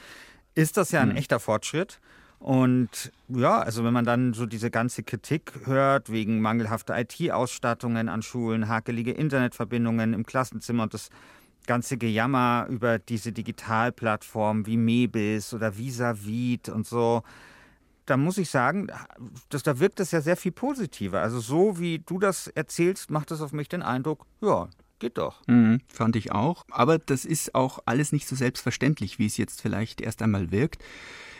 ist 0.55 0.77
das 0.77 0.91
ja 0.91 1.01
ein 1.01 1.09
mhm. 1.09 1.17
echter 1.17 1.39
Fortschritt. 1.39 1.99
Und 2.43 3.13
ja, 3.29 3.59
also 3.61 3.85
wenn 3.85 3.93
man 3.93 4.03
dann 4.03 4.33
so 4.33 4.45
diese 4.45 4.69
ganze 4.69 5.01
Kritik 5.01 5.53
hört 5.63 6.11
wegen 6.11 6.41
mangelhafter 6.41 6.99
IT-Ausstattungen 6.99 8.09
an 8.09 8.21
Schulen, 8.21 8.67
hakelige 8.67 9.11
Internetverbindungen 9.11 10.13
im 10.13 10.25
Klassenzimmer 10.25 10.83
und 10.83 10.93
das 10.93 11.09
ganze 11.67 11.97
Gejammer 11.97 12.67
über 12.69 12.99
diese 12.99 13.31
Digitalplattformen 13.31 14.65
wie 14.65 14.77
Mebis 14.77 15.53
oder 15.53 15.77
Visavit 15.77 16.69
und 16.69 16.87
so, 16.87 17.23
da 18.05 18.17
muss 18.17 18.37
ich 18.37 18.49
sagen, 18.49 18.87
das, 19.49 19.63
da 19.63 19.79
wirkt 19.79 19.99
es 19.99 20.11
ja 20.11 20.21
sehr 20.21 20.35
viel 20.35 20.51
positiver. 20.51 21.21
Also 21.21 21.39
so 21.39 21.79
wie 21.79 21.99
du 21.99 22.19
das 22.19 22.47
erzählst, 22.47 23.09
macht 23.11 23.31
das 23.31 23.41
auf 23.41 23.53
mich 23.53 23.69
den 23.69 23.81
Eindruck, 23.81 24.25
ja, 24.41 24.67
geht 24.99 25.17
doch. 25.17 25.41
Mhm, 25.47 25.81
fand 25.87 26.15
ich 26.15 26.31
auch. 26.31 26.63
Aber 26.69 26.97
das 26.99 27.25
ist 27.25 27.55
auch 27.55 27.79
alles 27.85 28.11
nicht 28.11 28.27
so 28.27 28.35
selbstverständlich, 28.35 29.19
wie 29.19 29.25
es 29.25 29.37
jetzt 29.37 29.61
vielleicht 29.61 30.01
erst 30.01 30.21
einmal 30.21 30.51
wirkt. 30.51 30.83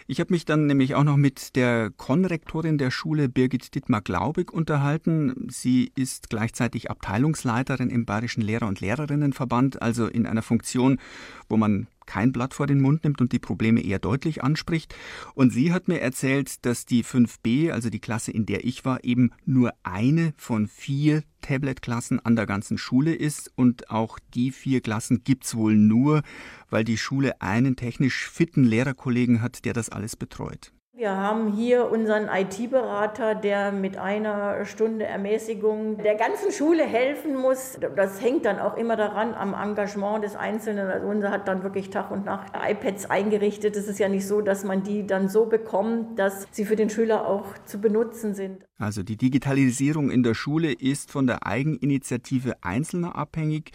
Ich 0.08 0.20
habe 0.20 0.34
mich 0.34 0.46
dann 0.46 0.66
nämlich 0.66 0.96
auch 0.96 1.04
noch 1.04 1.18
mit 1.18 1.56
der 1.56 1.90
Konrektorin 1.96 2.78
der 2.78 2.92
Schule 2.92 3.30
Birgit 3.30 3.74
Dittmar-Glaubig 3.74 4.52
unterhalten. 4.52 5.48
Sie 5.50 5.92
ist 5.96 6.30
gleichzeitig 6.30 6.92
Abteilungsleiterin 6.92 7.90
im 7.90 8.06
Bayerischen 8.06 8.42
Lehrer- 8.42 8.68
und 8.68 8.82
Lehrerinnenverband, 8.82 9.82
also 9.82 10.08
in 10.08 10.28
einer 10.28 10.42
Funktion, 10.42 11.00
wo 11.48 11.56
man 11.56 11.88
kein 12.06 12.32
Blatt 12.32 12.54
vor 12.54 12.68
den 12.68 12.82
Mund 12.82 13.04
nimmt 13.04 13.22
und 13.22 13.32
die 13.32 13.40
Probleme 13.40 13.82
eher 13.82 14.00
deutlich 14.00 14.44
anspricht. 14.44 14.96
Und 15.34 15.52
sie 15.52 15.72
hat 15.72 15.88
mir 15.88 16.02
erzählt, 16.02 16.66
dass 16.66 16.86
die 16.86 17.04
5b, 17.04 17.72
also 17.72 17.90
die 17.90 18.00
Klasse, 18.00 18.32
in 18.32 18.46
der 18.46 18.66
ich 18.66 18.86
war, 18.86 19.04
eben 19.04 19.32
nur 19.46 19.74
eine 19.84 20.34
von 20.38 20.68
vier 20.68 21.24
Tablet-Klassen 21.42 22.20
an 22.20 22.36
der 22.36 22.46
ganzen 22.46 22.78
Schule 22.78 23.14
ist. 23.14 23.52
Und 23.56 23.90
auch 23.90 24.20
die 24.34 24.52
vier 24.52 24.82
Klassen 24.82 25.24
gibt's 25.24 25.56
wohl 25.56 25.76
nur, 25.76 26.24
weil 26.70 26.84
die 26.84 26.98
Schule 26.98 27.42
einen 27.42 27.76
technisch 27.76 28.30
fitten 28.30 28.64
Lehrerkollegen 28.64 29.42
hat, 29.42 29.66
der 29.66 29.74
das 29.74 29.90
alles 29.90 30.16
betreut. 30.16 30.74
Wir 30.96 31.18
haben 31.18 31.52
hier 31.52 31.90
unseren 31.90 32.28
IT-Berater, 32.28 33.34
der 33.34 33.72
mit 33.72 33.98
einer 33.98 34.64
Stunde 34.64 35.06
Ermäßigung 35.06 35.98
der 35.98 36.14
ganzen 36.14 36.52
Schule 36.52 36.84
helfen 36.84 37.36
muss. 37.36 37.80
Das 37.96 38.22
hängt 38.22 38.46
dann 38.46 38.60
auch 38.60 38.78
immer 38.78 38.96
daran 38.96 39.34
am 39.34 39.56
Engagement 39.56 40.24
des 40.24 40.36
Einzelnen. 40.36 40.86
Also 40.86 41.08
unser 41.08 41.32
hat 41.32 41.48
dann 41.48 41.64
wirklich 41.64 41.90
Tag 41.90 42.12
und 42.12 42.26
Nacht 42.26 42.54
iPads 42.56 43.10
eingerichtet. 43.10 43.76
Es 43.76 43.88
ist 43.88 43.98
ja 43.98 44.08
nicht 44.08 44.28
so, 44.28 44.42
dass 44.42 44.64
man 44.64 44.84
die 44.84 45.08
dann 45.08 45.30
so 45.30 45.48
bekommt, 45.48 46.20
dass 46.20 46.46
sie 46.52 46.64
für 46.64 46.76
den 46.76 46.92
Schüler 46.92 47.28
auch 47.28 47.58
zu 47.66 47.82
benutzen 47.82 48.36
sind. 48.36 48.64
Also 48.78 49.02
die 49.02 49.18
Digitalisierung 49.18 50.12
in 50.12 50.22
der 50.22 50.36
Schule 50.36 50.72
ist 50.72 51.12
von 51.12 51.26
der 51.26 51.48
Eigeninitiative 51.48 52.54
Einzelner 52.62 53.16
abhängig 53.16 53.72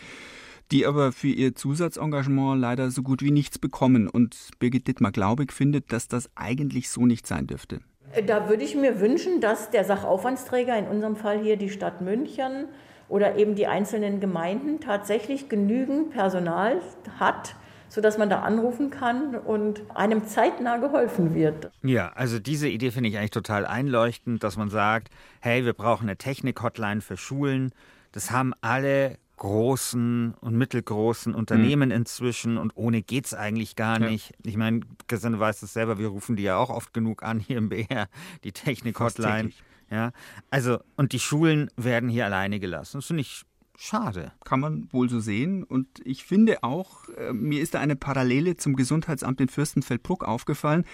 die 0.71 0.87
aber 0.87 1.13
für 1.13 1.29
ihr 1.29 1.55
Zusatzengagement 1.55 2.61
leider 2.61 2.91
so 2.91 3.03
gut 3.03 3.23
wie 3.23 3.31
nichts 3.31 3.59
bekommen. 3.59 4.09
Und 4.09 4.51
Birgit 4.59 4.87
Dittmar-Glaubig 4.87 5.53
findet, 5.53 5.93
dass 5.93 6.09
das 6.09 6.31
eigentlich 6.35 6.91
so 6.91 7.07
nicht 7.07 7.27
sein 7.27 7.47
dürfte. 7.47 7.81
Da 8.27 8.49
würde 8.49 8.65
ich 8.65 8.75
mir 8.75 9.01
wünschen, 9.01 9.41
dass 9.41 9.71
der 9.71 9.85
Sachaufwandsträger, 9.85 10.79
in 10.79 10.87
unserem 10.87 11.17
Fall 11.17 11.43
hier 11.43 11.57
die 11.57 11.71
Stadt 11.71 12.01
München 12.01 12.67
oder 13.09 13.37
eben 13.37 13.55
die 13.55 13.67
einzelnen 13.67 14.21
Gemeinden, 14.21 14.81
tatsächlich 14.81 15.49
genügend 15.49 16.11
Personal 16.11 16.81
hat, 17.19 17.55
sodass 17.89 18.19
man 18.19 18.29
da 18.29 18.41
anrufen 18.41 18.91
kann 18.91 19.35
und 19.35 19.83
einem 19.95 20.27
zeitnah 20.27 20.77
geholfen 20.77 21.35
wird. 21.35 21.71
Ja, 21.83 22.11
also 22.15 22.39
diese 22.39 22.69
Idee 22.69 22.91
finde 22.91 23.09
ich 23.09 23.19
eigentlich 23.19 23.31
total 23.31 23.65
einleuchtend, 23.67 24.43
dass 24.43 24.57
man 24.57 24.69
sagt, 24.69 25.09
hey, 25.41 25.65
wir 25.65 25.73
brauchen 25.73 26.05
eine 26.05 26.17
Technik-Hotline 26.17 27.01
für 27.01 27.17
Schulen. 27.17 27.73
Das 28.13 28.31
haben 28.31 28.53
alle 28.61 29.19
großen 29.39 30.35
und 30.41 30.57
mittelgroßen 30.57 31.35
Unternehmen 31.35 31.89
mhm. 31.89 31.95
inzwischen 31.95 32.59
und 32.59 32.77
ohne 32.77 33.03
geht 33.03 33.27
es 33.27 33.35
eigentlich 33.35 33.77
gar 33.77 33.99
nicht. 33.99 34.31
Ja. 34.31 34.37
Ich 34.51 34.57
meine, 34.57 34.81
Christian, 35.07 35.39
weiß 35.39 35.63
es 35.63 35.73
selber, 35.73 35.99
wir 35.99 36.09
rufen 36.09 36.37
die 36.37 36.43
ja 36.43 36.59
auch 36.59 36.71
oft 36.71 36.93
genug 36.93 37.23
an 37.23 37.41
hier 37.41 37.59
im 37.59 37.69
BR, 37.69 38.09
die 38.45 38.53
Technik-Hotline. 38.53 39.53
Ja, 39.91 40.13
also, 40.51 40.81
und 40.97 41.13
die 41.13 41.19
Schulen 41.19 41.71
werden 41.77 42.11
hier 42.11 42.27
alleine 42.27 42.61
gelassen. 42.61 42.99
Das 42.99 43.07
finde 43.07 43.23
ich 43.23 43.45
Schade. 43.81 44.33
Kann 44.45 44.59
man 44.59 44.89
wohl 44.91 45.09
so 45.09 45.21
sehen. 45.21 45.63
Und 45.63 45.87
ich 46.05 46.25
finde 46.25 46.65
auch, 46.65 47.09
äh, 47.11 47.33
mir 47.33 47.63
ist 47.63 47.75
da 47.75 47.79
eine 47.79 47.95
Parallele 47.95 48.57
zum 48.57 48.75
Gesundheitsamt 48.75 49.41
in 49.41 49.49
Fürstenfeldbruck 49.49 50.25
aufgefallen. 50.25 50.85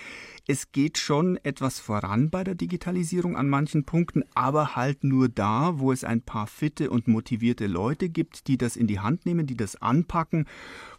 Es 0.47 0.70
geht 0.70 0.99
schon 0.99 1.38
etwas 1.44 1.81
voran 1.81 2.29
bei 2.29 2.44
der 2.44 2.55
Digitalisierung 2.55 3.38
an 3.38 3.49
manchen 3.49 3.85
Punkten, 3.85 4.23
aber 4.35 4.77
halt 4.77 5.03
nur 5.03 5.31
da, 5.31 5.79
wo 5.79 5.92
es 5.92 6.05
ein 6.05 6.20
paar 6.20 6.47
fitte 6.47 6.90
und 6.90 7.09
motivierte 7.09 7.68
Leute 7.68 8.11
gibt, 8.11 8.49
die 8.49 8.59
das 8.59 8.77
in 8.77 8.87
die 8.87 9.01
Hand 9.01 9.25
nehmen, 9.25 9.47
die 9.47 9.57
das 9.57 9.81
anpacken. 9.81 10.47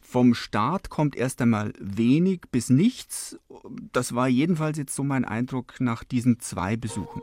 Vom 0.02 0.34
Staat 0.34 0.90
kommt 0.90 1.16
erst 1.16 1.40
einmal 1.40 1.72
wenig 1.80 2.42
bis 2.52 2.72
nichts. 2.72 3.38
Das 3.94 4.16
war 4.16 4.28
jedenfalls 4.28 4.80
jetzt 4.80 4.96
so 4.96 5.04
mein 5.04 5.24
Eindruck 5.24 5.76
nach 5.80 6.04
diesen 6.04 6.40
zwei 6.40 6.78
Besuchen. 6.78 7.22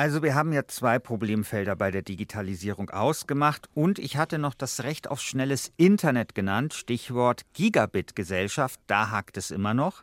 Also 0.00 0.22
wir 0.22 0.34
haben 0.34 0.54
ja 0.54 0.66
zwei 0.66 0.98
Problemfelder 0.98 1.76
bei 1.76 1.90
der 1.90 2.00
Digitalisierung 2.00 2.88
ausgemacht 2.88 3.68
und 3.74 3.98
ich 3.98 4.16
hatte 4.16 4.38
noch 4.38 4.54
das 4.54 4.82
Recht 4.82 5.10
auf 5.10 5.20
schnelles 5.20 5.74
Internet 5.76 6.34
genannt, 6.34 6.72
Stichwort 6.72 7.42
Gigabit-Gesellschaft, 7.52 8.80
da 8.86 9.10
hakt 9.10 9.36
es 9.36 9.50
immer 9.50 9.74
noch. 9.74 10.02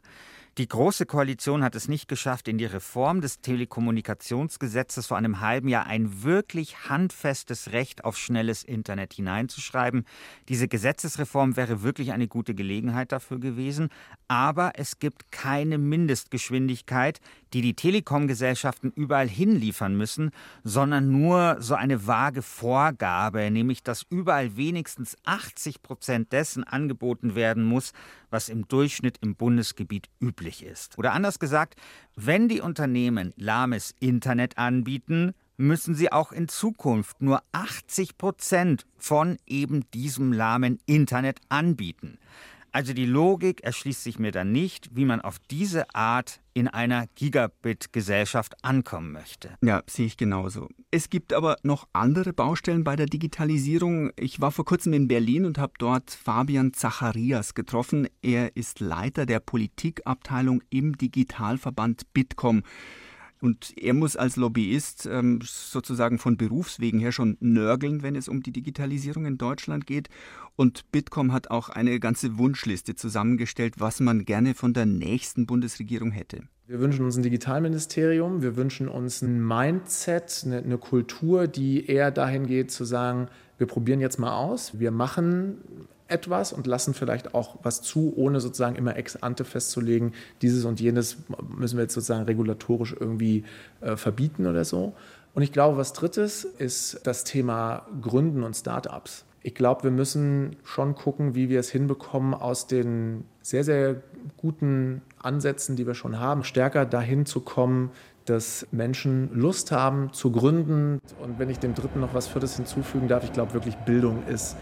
Die 0.60 0.68
Große 0.68 1.06
Koalition 1.06 1.64
hat 1.64 1.76
es 1.76 1.88
nicht 1.88 2.08
geschafft, 2.08 2.48
in 2.48 2.58
die 2.58 2.66
Reform 2.66 3.22
des 3.22 3.42
Telekommunikationsgesetzes 3.42 5.06
vor 5.06 5.16
einem 5.16 5.40
halben 5.40 5.68
Jahr 5.68 5.86
ein 5.86 6.24
wirklich 6.24 6.90
handfestes 6.90 7.74
Recht 7.74 8.04
auf 8.04 8.18
schnelles 8.18 8.64
Internet 8.64 9.14
hineinzuschreiben. 9.14 10.04
Diese 10.50 10.68
Gesetzesreform 10.68 11.58
wäre 11.58 11.84
wirklich 11.84 12.12
eine 12.12 12.28
gute 12.28 12.56
Gelegenheit 12.56 13.12
dafür 13.12 13.40
gewesen, 13.40 13.90
aber 14.28 14.72
es 14.78 14.98
gibt 14.98 15.32
keine 15.32 15.78
Mindestgeschwindigkeit, 15.78 17.20
die 17.54 17.62
die 17.62 17.74
Telekom-Gesellschaften 17.74 18.92
überall 18.96 19.28
hinliefern 19.28 19.96
müssen, 19.96 20.32
sondern 20.64 21.12
nur 21.12 21.58
so 21.60 21.76
eine 21.76 22.08
vage 22.08 22.42
Vorgabe, 22.42 23.50
nämlich 23.52 23.84
dass 23.84 24.06
überall 24.10 24.58
wenigstens 24.58 25.16
80 25.26 25.82
Prozent 25.82 26.34
dessen 26.34 26.64
angeboten 26.64 27.36
werden 27.36 27.64
muss, 27.64 27.94
was 28.30 28.50
im 28.50 28.68
Durchschnitt 28.68 29.18
im 29.22 29.36
Bundesgebiet 29.36 30.10
üblich 30.22 30.64
ist. 30.64 30.98
Oder 30.98 31.14
anders 31.14 31.40
gesagt, 31.40 31.76
wenn 32.16 32.50
die 32.50 32.62
Unternehmen 32.62 33.34
lahmes 33.38 33.94
Internet 34.00 34.58
anbieten, 34.58 35.34
müssen 35.58 35.96
sie 35.96 36.12
auch 36.12 36.32
in 36.32 36.48
Zukunft 36.48 37.22
nur 37.22 37.42
80 37.52 38.18
Prozent 38.18 38.86
von 38.98 39.38
eben 39.48 39.90
diesem 39.92 40.32
lahmen 40.32 40.80
Internet 40.86 41.40
anbieten. 41.50 42.20
Also 42.78 42.94
die 42.94 43.08
Logik 43.08 43.62
erschließt 43.62 44.04
sich 44.04 44.20
mir 44.20 44.32
dann 44.32 44.52
nicht, 44.52 44.96
wie 44.96 45.06
man 45.06 45.20
auf 45.20 45.40
diese 45.50 45.96
Art 45.96 46.42
in 46.54 46.68
einer 46.68 47.08
Gigabit-Gesellschaft 47.16 48.54
ankommen 48.64 49.14
möchte. 49.14 49.58
Ja, 49.64 49.82
sehe 49.88 50.06
ich 50.06 50.16
genauso. 50.16 50.70
Es 50.92 51.10
gibt 51.10 51.34
aber 51.34 51.58
noch 51.64 51.88
andere 51.94 52.34
Baustellen 52.34 52.84
bei 52.84 52.96
der 52.96 53.08
Digitalisierung. 53.08 54.12
Ich 54.16 54.42
war 54.42 54.52
vor 54.52 54.64
kurzem 54.64 54.94
in 54.94 55.08
Berlin 55.08 55.46
und 55.46 55.58
habe 55.58 55.74
dort 55.80 56.12
Fabian 56.12 56.72
Zacharias 56.72 57.56
getroffen. 57.56 58.10
Er 58.22 58.56
ist 58.56 58.80
Leiter 58.80 59.26
der 59.26 59.40
Politikabteilung 59.40 60.62
im 60.70 60.96
Digitalverband 61.00 62.14
Bitkom. 62.14 62.62
Und 63.42 63.78
er 63.78 63.94
muss 63.94 64.16
als 64.16 64.36
Lobbyist 64.36 65.08
ähm, 65.12 65.40
sozusagen 65.44 66.18
von 66.18 66.38
Berufswegen 66.38 67.00
her 67.00 67.12
schon 67.12 67.38
nörgeln, 67.40 68.02
wenn 68.02 68.16
es 68.16 68.28
um 68.28 68.42
die 68.42 68.52
Digitalisierung 68.52 69.26
in 69.26 69.38
Deutschland 69.38 69.86
geht. 69.86 70.10
Und 70.56 70.92
Bitkom 70.92 71.34
hat 71.34 71.52
auch 71.52 71.70
eine 71.70 72.00
ganze 72.00 72.38
Wunschliste 72.38 72.96
zusammengestellt, 72.96 73.76
was 73.78 74.00
man 74.00 74.26
gerne 74.26 74.56
von 74.56 74.74
der 74.74 74.86
nächsten 74.86 75.46
Bundesregierung 75.46 76.12
hätte. 76.12 76.44
Wir 76.66 76.80
wünschen 76.80 77.06
uns 77.06 77.16
ein 77.16 77.24
Digitalministerium, 77.24 78.42
wir 78.42 78.58
wünschen 78.58 78.90
uns 78.90 79.22
ein 79.22 79.46
Mindset, 79.46 80.44
eine, 80.46 80.58
eine 80.58 80.78
Kultur, 80.78 81.48
die 81.48 81.86
eher 81.86 82.12
dahin 82.12 82.46
geht 82.46 82.72
zu 82.72 82.84
sagen, 82.84 83.30
wir 83.58 83.68
probieren 83.68 84.02
jetzt 84.02 84.20
mal 84.20 84.36
aus, 84.36 84.78
wir 84.78 84.92
machen 84.92 85.60
etwas 86.08 86.54
und 86.54 86.68
lassen 86.68 86.94
vielleicht 86.94 87.34
auch 87.34 87.58
was 87.64 87.82
zu, 87.82 88.14
ohne 88.16 88.40
sozusagen 88.40 88.76
immer 88.76 88.96
ex 88.96 89.18
ante 89.18 89.44
festzulegen, 89.44 90.14
dieses 90.42 90.66
und 90.66 90.80
jenes 90.80 91.18
müssen 91.50 91.78
wir 91.78 91.84
jetzt 91.84 91.94
sozusagen 91.94 92.24
regulatorisch 92.24 92.96
irgendwie 92.98 93.44
äh, 93.82 93.96
verbieten 93.96 94.48
oder 94.48 94.66
so. 94.66 94.94
Und 95.34 95.44
ich 95.44 95.52
glaube, 95.52 95.78
was 95.78 95.94
drittes 95.94 96.44
ist 96.46 97.02
das 97.04 97.24
Thema 97.24 97.86
Gründen 98.02 98.44
und 98.44 98.56
Startups. 98.56 99.24
Ich 99.44 99.54
glaube, 99.54 99.84
wir 99.84 99.92
müssen 99.92 100.56
schon 100.64 100.96
gucken, 100.96 101.36
wie 101.36 101.48
wir 101.50 101.60
es 101.60 101.70
hinbekommen, 101.70 102.34
aus 102.34 102.68
den 102.68 103.24
sehr, 103.42 103.64
sehr 103.64 104.02
guten 104.36 105.02
Ansätzen, 105.20 105.76
die 105.76 105.86
wir 105.86 105.94
schon 105.94 106.20
haben, 106.20 106.44
stärker 106.44 106.86
dahin 106.86 107.26
zu 107.26 107.42
kommen, 107.42 107.92
dass 108.26 108.68
Menschen 108.72 109.30
Lust 109.34 109.72
haben 109.72 110.12
zu 110.12 110.32
gründen. 110.32 111.00
Und 111.22 111.40
wenn 111.40 111.50
ich 111.50 111.60
dem 111.60 111.76
Dritten 111.76 112.00
noch 112.00 112.14
was 112.14 112.28
Viertes 112.28 112.58
hinzufügen 112.58 113.08
darf, 113.08 113.24
ich 113.24 113.32
glaube 113.32 113.54
wirklich, 113.54 113.76
Bildung 113.78 114.24
ist 114.28 114.58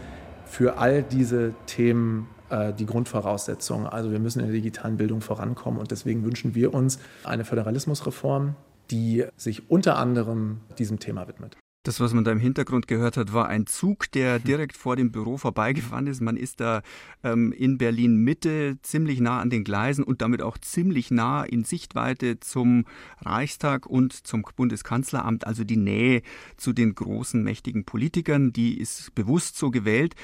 für 0.46 0.78
all 0.78 1.02
diese 1.02 1.54
Themen 1.66 2.28
äh, 2.50 2.72
die 2.72 2.86
Grundvoraussetzung. 2.86 3.86
Also 3.86 4.10
wir 4.10 4.18
müssen 4.18 4.40
in 4.40 4.46
der 4.46 4.54
digitalen 4.54 4.96
Bildung 4.96 5.20
vorankommen 5.20 5.80
und 5.80 5.90
deswegen 5.90 6.24
wünschen 6.24 6.54
wir 6.54 6.72
uns 6.72 6.98
eine 7.24 7.44
Föderalismusreform, 7.44 8.54
die 8.90 9.24
sich 9.36 9.70
unter 9.70 9.98
anderem 9.98 10.60
diesem 10.78 10.98
Thema 10.98 11.28
widmet. 11.28 11.56
Das, 11.86 12.00
was 12.00 12.12
man 12.12 12.24
da 12.24 12.32
im 12.32 12.40
Hintergrund 12.40 12.88
gehört 12.88 13.16
hat, 13.16 13.32
war 13.32 13.46
ein 13.46 13.68
Zug, 13.68 14.10
der 14.10 14.40
direkt 14.40 14.76
vor 14.76 14.96
dem 14.96 15.12
Büro 15.12 15.36
vorbeigefahren 15.36 16.08
ist. 16.08 16.20
Man 16.20 16.36
ist 16.36 16.58
da 16.58 16.82
ähm, 17.22 17.52
in 17.52 17.78
Berlin 17.78 18.16
Mitte 18.16 18.78
ziemlich 18.82 19.20
nah 19.20 19.38
an 19.38 19.50
den 19.50 19.62
Gleisen 19.62 20.02
und 20.02 20.20
damit 20.20 20.42
auch 20.42 20.58
ziemlich 20.58 21.12
nah 21.12 21.44
in 21.44 21.62
Sichtweite 21.62 22.40
zum 22.40 22.86
Reichstag 23.20 23.86
und 23.86 24.26
zum 24.26 24.44
Bundeskanzleramt. 24.56 25.46
Also 25.46 25.62
die 25.62 25.76
Nähe 25.76 26.22
zu 26.56 26.72
den 26.72 26.92
großen, 26.96 27.40
mächtigen 27.40 27.84
Politikern, 27.84 28.52
die 28.52 28.80
ist 28.80 29.14
bewusst 29.14 29.56
so 29.56 29.70
gewählt. 29.70 30.16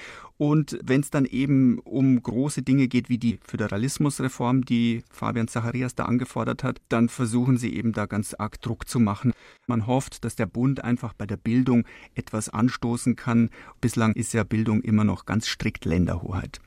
Und 0.42 0.76
wenn 0.82 1.02
es 1.02 1.10
dann 1.10 1.24
eben 1.24 1.78
um 1.78 2.20
große 2.20 2.62
Dinge 2.62 2.88
geht 2.88 3.08
wie 3.08 3.16
die 3.16 3.38
Föderalismusreform, 3.44 4.64
die 4.64 5.04
Fabian 5.08 5.46
Zacharias 5.46 5.94
da 5.94 6.06
angefordert 6.06 6.64
hat, 6.64 6.80
dann 6.88 7.08
versuchen 7.08 7.58
sie 7.58 7.72
eben 7.76 7.92
da 7.92 8.06
ganz 8.06 8.34
arg 8.34 8.60
Druck 8.60 8.88
zu 8.88 8.98
machen. 8.98 9.34
Man 9.68 9.86
hofft, 9.86 10.24
dass 10.24 10.34
der 10.34 10.46
Bund 10.46 10.82
einfach 10.82 11.12
bei 11.12 11.26
der 11.26 11.36
Bildung 11.36 11.84
etwas 12.16 12.48
anstoßen 12.48 13.14
kann. 13.14 13.50
Bislang 13.80 14.14
ist 14.14 14.34
ja 14.34 14.42
Bildung 14.42 14.80
immer 14.80 15.04
noch 15.04 15.26
ganz 15.26 15.46
strikt 15.46 15.84
Länderhoheit. 15.84 16.60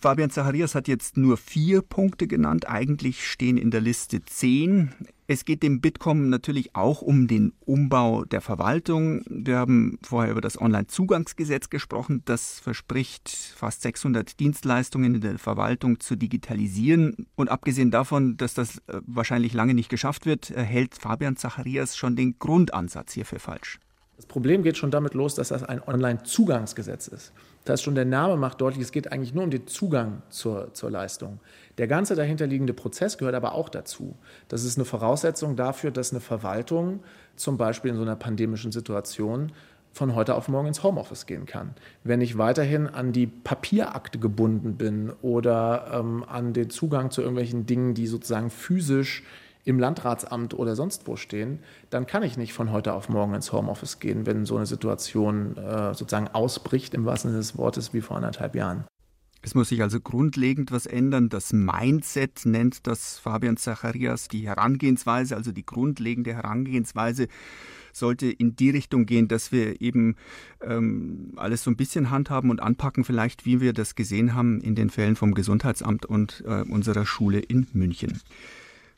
Fabian 0.00 0.30
Zacharias 0.30 0.74
hat 0.74 0.88
jetzt 0.88 1.16
nur 1.16 1.36
vier 1.36 1.82
Punkte 1.82 2.26
genannt. 2.26 2.68
Eigentlich 2.68 3.26
stehen 3.26 3.56
in 3.56 3.70
der 3.70 3.80
Liste 3.80 4.22
zehn. 4.22 4.92
Es 5.26 5.44
geht 5.44 5.62
dem 5.62 5.80
Bitkom 5.80 6.28
natürlich 6.28 6.76
auch 6.76 7.02
um 7.02 7.26
den 7.26 7.52
Umbau 7.64 8.24
der 8.24 8.40
Verwaltung. 8.40 9.22
Wir 9.28 9.56
haben 9.56 9.98
vorher 10.02 10.30
über 10.30 10.40
das 10.40 10.60
Onlinezugangsgesetz 10.60 11.70
gesprochen. 11.70 12.22
Das 12.26 12.60
verspricht, 12.60 13.28
fast 13.28 13.82
600 13.82 14.38
Dienstleistungen 14.38 15.16
in 15.16 15.20
der 15.20 15.38
Verwaltung 15.38 15.98
zu 15.98 16.14
digitalisieren. 16.14 17.26
Und 17.34 17.50
abgesehen 17.50 17.90
davon, 17.90 18.36
dass 18.36 18.54
das 18.54 18.78
äh, 18.86 19.00
wahrscheinlich 19.06 19.52
lange 19.52 19.74
nicht 19.74 19.88
geschafft 19.88 20.26
wird, 20.26 20.50
hält 20.50 20.94
Fabian 20.94 21.36
Zacharias 21.36 21.96
schon 21.96 22.14
den 22.14 22.38
Grundansatz 22.38 23.14
hierfür 23.14 23.40
falsch. 23.40 23.80
Das 24.16 24.26
Problem 24.26 24.62
geht 24.62 24.78
schon 24.78 24.90
damit 24.90 25.12
los, 25.14 25.34
dass 25.34 25.48
das 25.48 25.62
ein 25.62 25.82
Onlinezugangsgesetz 25.86 27.08
ist. 27.08 27.32
Da 27.66 27.74
ist 27.74 27.82
schon 27.82 27.94
der 27.94 28.04
Name 28.04 28.36
macht 28.36 28.60
deutlich, 28.60 28.82
es 28.82 28.92
geht 28.92 29.12
eigentlich 29.12 29.34
nur 29.34 29.44
um 29.44 29.50
den 29.50 29.66
Zugang 29.66 30.22
zur, 30.30 30.72
zur 30.72 30.90
Leistung. 30.90 31.40
Der 31.78 31.86
ganze 31.86 32.14
dahinterliegende 32.14 32.72
Prozess 32.72 33.18
gehört 33.18 33.34
aber 33.34 33.54
auch 33.54 33.68
dazu. 33.68 34.16
Das 34.48 34.64
ist 34.64 34.78
eine 34.78 34.84
Voraussetzung 34.84 35.56
dafür, 35.56 35.90
dass 35.90 36.12
eine 36.12 36.20
Verwaltung 36.20 37.00
zum 37.34 37.58
Beispiel 37.58 37.90
in 37.90 37.96
so 37.96 38.02
einer 38.02 38.16
pandemischen 38.16 38.72
Situation 38.72 39.52
von 39.92 40.14
heute 40.14 40.34
auf 40.34 40.48
morgen 40.48 40.68
ins 40.68 40.82
Homeoffice 40.82 41.26
gehen 41.26 41.46
kann. 41.46 41.74
Wenn 42.04 42.20
ich 42.20 42.38
weiterhin 42.38 42.86
an 42.86 43.12
die 43.12 43.26
Papierakte 43.26 44.18
gebunden 44.18 44.76
bin 44.76 45.10
oder 45.22 45.90
ähm, 45.92 46.24
an 46.28 46.52
den 46.52 46.70
Zugang 46.70 47.10
zu 47.10 47.22
irgendwelchen 47.22 47.66
Dingen, 47.66 47.94
die 47.94 48.06
sozusagen 48.06 48.50
physisch 48.50 49.24
im 49.66 49.80
Landratsamt 49.80 50.54
oder 50.54 50.76
sonst 50.76 51.06
wo 51.06 51.16
stehen, 51.16 51.58
dann 51.90 52.06
kann 52.06 52.22
ich 52.22 52.38
nicht 52.38 52.52
von 52.52 52.70
heute 52.70 52.94
auf 52.94 53.08
morgen 53.08 53.34
ins 53.34 53.52
Homeoffice 53.52 53.98
gehen, 53.98 54.24
wenn 54.24 54.46
so 54.46 54.56
eine 54.56 54.64
Situation 54.64 55.56
äh, 55.56 55.92
sozusagen 55.92 56.28
ausbricht, 56.28 56.94
im 56.94 57.04
wahrsten 57.04 57.32
Sinne 57.32 57.40
des 57.40 57.58
Wortes, 57.58 57.92
wie 57.92 58.00
vor 58.00 58.16
anderthalb 58.16 58.54
Jahren. 58.54 58.84
Es 59.42 59.54
muss 59.54 59.68
sich 59.68 59.82
also 59.82 60.00
grundlegend 60.00 60.70
was 60.70 60.86
ändern. 60.86 61.28
Das 61.28 61.52
Mindset 61.52 62.46
nennt 62.46 62.86
das 62.86 63.18
Fabian 63.18 63.56
Zacharias, 63.56 64.28
die 64.28 64.46
Herangehensweise, 64.46 65.36
also 65.36 65.50
die 65.50 65.66
grundlegende 65.66 66.34
Herangehensweise 66.34 67.26
sollte 67.92 68.26
in 68.26 68.54
die 68.54 68.70
Richtung 68.70 69.04
gehen, 69.04 69.26
dass 69.26 69.50
wir 69.50 69.80
eben 69.80 70.14
ähm, 70.60 71.32
alles 71.36 71.64
so 71.64 71.70
ein 71.70 71.76
bisschen 71.76 72.10
handhaben 72.10 72.50
und 72.50 72.60
anpacken, 72.60 73.04
vielleicht 73.04 73.46
wie 73.46 73.60
wir 73.60 73.72
das 73.72 73.96
gesehen 73.96 74.34
haben 74.34 74.60
in 74.60 74.76
den 74.76 74.90
Fällen 74.90 75.16
vom 75.16 75.34
Gesundheitsamt 75.34 76.06
und 76.06 76.44
äh, 76.46 76.62
unserer 76.62 77.06
Schule 77.06 77.40
in 77.40 77.66
München. 77.72 78.20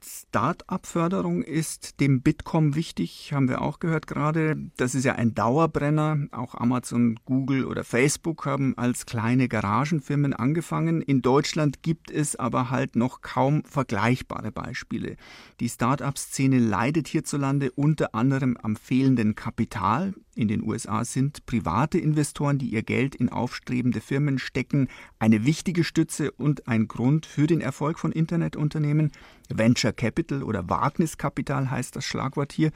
Start-up-Förderung 0.01 1.43
ist 1.43 2.01
dem 2.01 2.23
Bitkom 2.23 2.75
wichtig, 2.75 3.33
haben 3.33 3.49
wir 3.49 3.63
auch 3.63 3.79
gehört 3.81 4.07
gerade. 4.07 4.57
Das 4.77 4.95
ist 4.95 5.05
ja 5.05 5.15
ein 5.15 5.35
Dauerbrenner. 5.35 6.29
Auch 6.31 6.55
Amazon, 6.55 7.19
Google 7.25 7.65
oder 7.65 7.85
Facebook 7.85 8.47
haben 8.47 8.77
als 8.79 9.07
kleine 9.07 9.49
Garagenfirmen 9.49 10.33
angefangen. 10.33 11.03
In 11.03 11.23
Deutschland 11.23 11.83
gibt 11.83 12.11
es 12.11 12.37
aber 12.37 12.71
halt 12.71 12.97
noch 12.97 13.21
kaum 13.21 13.65
vergleichbare 13.65 14.53
Beispiele. 14.53 15.17
Die 15.61 15.69
Start-up-Szene 15.69 16.59
leidet 16.59 17.09
hierzulande 17.09 17.73
unter 17.73 18.15
anderem 18.15 18.57
am 18.57 18.77
fehlenden 18.77 19.35
Kapital. 19.35 20.15
In 20.39 20.47
den 20.47 20.63
USA 20.63 21.05
sind 21.05 21.47
private 21.47 21.99
Investoren, 21.99 22.59
die 22.59 22.69
ihr 22.69 22.85
Geld 22.85 23.17
in 23.17 23.29
aufstrebende 23.29 24.01
Firmen 24.01 24.39
stecken, 24.39 24.87
eine 25.19 25.45
wichtige 25.45 25.83
Stütze 25.83 26.31
und 26.31 26.69
ein 26.69 26.87
Grund 26.87 27.27
für 27.27 27.49
den 27.49 27.61
Erfolg 27.61 27.99
von 27.99 28.13
Internetunternehmen. 28.13 29.11
Venture 29.49 29.93
Capital 29.93 30.43
oder 30.43 30.69
Wagniskapital 30.69 31.71
heißt 31.71 31.97
das 31.97 32.05
Schlagwort 32.05 32.53
hier. 32.53 32.71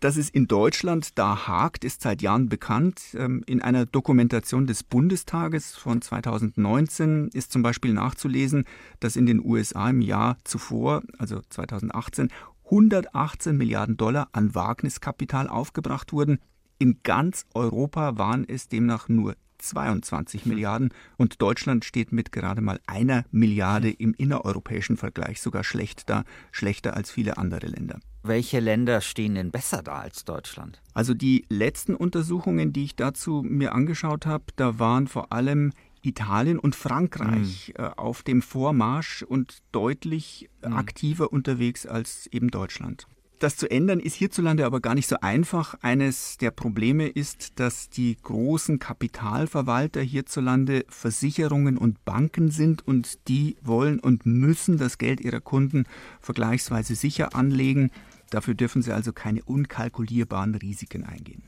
Dass 0.00 0.16
es 0.16 0.30
in 0.30 0.46
Deutschland 0.46 1.18
da 1.18 1.48
hakt, 1.48 1.84
ist 1.84 2.02
seit 2.02 2.22
Jahren 2.22 2.48
bekannt. 2.48 3.00
Ähm, 3.14 3.42
in 3.46 3.60
einer 3.60 3.84
Dokumentation 3.84 4.66
des 4.66 4.84
Bundestages 4.84 5.74
von 5.74 6.00
2019 6.00 7.30
ist 7.32 7.50
zum 7.50 7.62
Beispiel 7.62 7.92
nachzulesen, 7.92 8.64
dass 9.00 9.16
in 9.16 9.26
den 9.26 9.44
USA 9.44 9.90
im 9.90 10.00
Jahr 10.00 10.36
zuvor, 10.44 11.02
also 11.18 11.40
2018, 11.50 12.28
118 12.66 13.56
Milliarden 13.56 13.96
Dollar 13.96 14.28
an 14.32 14.54
Wagniskapital 14.54 15.48
aufgebracht 15.48 16.12
wurden. 16.12 16.38
In 16.78 17.00
ganz 17.02 17.44
Europa 17.54 18.18
waren 18.18 18.48
es 18.48 18.68
demnach 18.68 19.08
nur 19.08 19.34
22 19.58 20.46
Milliarden 20.46 20.90
und 21.16 21.42
Deutschland 21.42 21.84
steht 21.84 22.12
mit 22.12 22.32
gerade 22.32 22.60
mal 22.60 22.80
einer 22.86 23.24
Milliarde 23.30 23.90
im 23.90 24.14
innereuropäischen 24.14 24.96
Vergleich 24.96 25.40
sogar 25.40 25.64
schlecht 25.64 26.08
da, 26.08 26.24
schlechter 26.52 26.96
als 26.96 27.10
viele 27.10 27.36
andere 27.38 27.66
Länder. 27.66 28.00
Welche 28.22 28.60
Länder 28.60 29.00
stehen 29.00 29.36
denn 29.36 29.50
besser 29.50 29.82
da 29.82 30.00
als 30.00 30.24
Deutschland? 30.24 30.82
Also 30.92 31.14
die 31.14 31.46
letzten 31.48 31.94
Untersuchungen, 31.94 32.72
die 32.72 32.84
ich 32.84 32.96
dazu 32.96 33.42
mir 33.42 33.74
angeschaut 33.74 34.26
habe, 34.26 34.44
da 34.56 34.78
waren 34.78 35.06
vor 35.06 35.32
allem 35.32 35.72
Italien 36.02 36.58
und 36.58 36.74
Frankreich 36.74 37.74
mhm. 37.76 37.84
äh, 37.84 37.88
auf 37.96 38.22
dem 38.22 38.42
Vormarsch 38.42 39.22
und 39.22 39.58
deutlich 39.72 40.48
mhm. 40.64 40.74
aktiver 40.74 41.32
unterwegs 41.32 41.86
als 41.86 42.26
eben 42.28 42.50
Deutschland. 42.50 43.06
Das 43.38 43.56
zu 43.56 43.70
ändern 43.70 44.00
ist 44.00 44.14
hierzulande 44.14 44.66
aber 44.66 44.80
gar 44.80 44.96
nicht 44.96 45.08
so 45.08 45.16
einfach. 45.20 45.76
Eines 45.80 46.38
der 46.38 46.50
Probleme 46.50 47.06
ist, 47.06 47.60
dass 47.60 47.88
die 47.88 48.16
großen 48.20 48.80
Kapitalverwalter 48.80 50.00
hierzulande 50.00 50.84
Versicherungen 50.88 51.78
und 51.78 52.04
Banken 52.04 52.50
sind 52.50 52.86
und 52.86 53.28
die 53.28 53.56
wollen 53.62 54.00
und 54.00 54.26
müssen 54.26 54.76
das 54.76 54.98
Geld 54.98 55.20
ihrer 55.20 55.40
Kunden 55.40 55.84
vergleichsweise 56.20 56.96
sicher 56.96 57.36
anlegen. 57.36 57.92
Dafür 58.30 58.54
dürfen 58.54 58.82
sie 58.82 58.92
also 58.92 59.12
keine 59.12 59.44
unkalkulierbaren 59.44 60.56
Risiken 60.56 61.04
eingehen. 61.04 61.42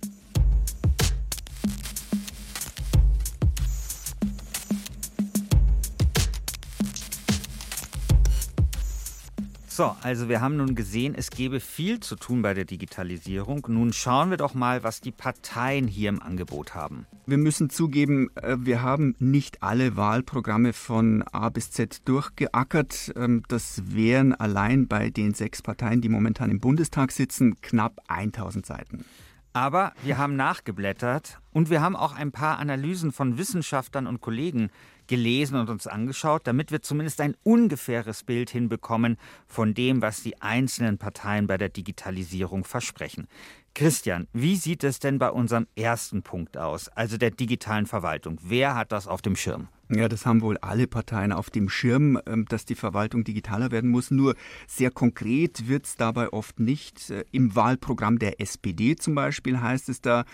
So, 9.81 9.97
also 10.03 10.29
wir 10.29 10.43
haben 10.43 10.59
nun 10.59 10.75
gesehen, 10.75 11.15
es 11.17 11.31
gäbe 11.31 11.59
viel 11.59 12.01
zu 12.01 12.15
tun 12.15 12.43
bei 12.43 12.53
der 12.53 12.67
Digitalisierung. 12.67 13.67
Nun 13.67 13.95
schauen 13.95 14.29
wir 14.29 14.37
doch 14.37 14.53
mal, 14.53 14.85
was 14.85 15.01
die 15.01 15.11
Parteien 15.11 15.89
hier 15.89 16.11
im 16.11 16.21
Angebot 16.21 16.75
haben. 16.75 17.07
Wir 17.25 17.39
müssen 17.39 17.71
zugeben, 17.71 18.29
äh, 18.35 18.59
wir 18.61 18.83
haben 18.83 19.17
nicht 19.21 19.63
alle 19.63 19.97
Wahlprogramme 19.97 20.75
von 20.75 21.23
A 21.33 21.49
bis 21.49 21.71
Z 21.71 22.07
durchgeackert. 22.07 23.15
Ähm, 23.17 23.43
das 23.49 23.81
wären 23.87 24.35
allein 24.35 24.87
bei 24.87 25.09
den 25.09 25.33
sechs 25.33 25.63
Parteien, 25.63 26.03
die 26.03 26.11
momentan 26.11 26.51
im 26.51 26.61
Bundestag 26.61 27.11
sitzen, 27.11 27.59
knapp 27.63 28.03
1000 28.07 28.67
Seiten. 28.67 29.07
Aber 29.55 29.95
wir 30.05 30.19
haben 30.19 30.37
nachgeblättert 30.37 31.41
und 31.53 31.71
wir 31.71 31.81
haben 31.81 31.97
auch 31.97 32.15
ein 32.15 32.33
paar 32.33 32.59
Analysen 32.59 33.13
von 33.13 33.39
Wissenschaftlern 33.39 34.07
und 34.07 34.21
Kollegen 34.21 34.69
gelesen 35.11 35.57
und 35.57 35.69
uns 35.69 35.89
angeschaut, 35.89 36.47
damit 36.47 36.71
wir 36.71 36.83
zumindest 36.83 37.21
ein 37.21 37.35
ungefähres 37.43 38.23
Bild 38.23 38.49
hinbekommen 38.49 39.19
von 39.49 39.75
dem, 39.75 40.03
was 40.03 40.23
die 40.23 40.41
einzelnen 40.41 40.99
Parteien 40.99 41.49
bei 41.49 41.59
der 41.59 41.69
Digitalisierung 41.69 42.63
versprechen. 42.63 43.27
Christian, 43.75 44.29
wie 44.33 44.55
sieht 44.55 44.85
es 44.85 45.01
denn 45.01 45.19
bei 45.19 45.31
unserem 45.31 45.67
ersten 45.75 46.23
Punkt 46.23 46.57
aus, 46.57 46.89
also 46.89 47.19
der 47.19 47.33
digitalen 47.33 47.87
Verwaltung? 47.87 48.39
Wer 48.41 48.77
hat 48.77 48.93
das 48.93 49.09
auf 49.09 49.21
dem 49.21 49.35
Schirm? 49.35 49.69
Ja, 49.93 50.09
das 50.09 50.25
haben 50.25 50.41
wohl 50.41 50.57
alle 50.59 50.87
Parteien 50.87 51.33
auf 51.33 51.51
dem 51.51 51.69
Schirm, 51.69 52.17
ähm, 52.25 52.45
dass 52.45 52.65
die 52.65 52.77
Verwaltung 52.77 53.25
digitaler 53.25 53.73
werden 53.73 53.91
muss. 53.91 54.13
Nur 54.13 54.37
sehr 54.69 54.93
konkret 54.93 55.67
wird 55.67 55.85
es 55.85 55.97
dabei 55.97 56.33
oft 56.33 56.61
nicht. 56.61 57.11
Äh, 57.11 57.25
Im 57.33 57.57
Wahlprogramm 57.57 58.21
der 58.21 58.41
SPD 58.41 58.95
zum 58.95 59.17
Beispiel 59.17 59.61
heißt 59.61 59.89
es 59.89 60.01
da, 60.01 60.25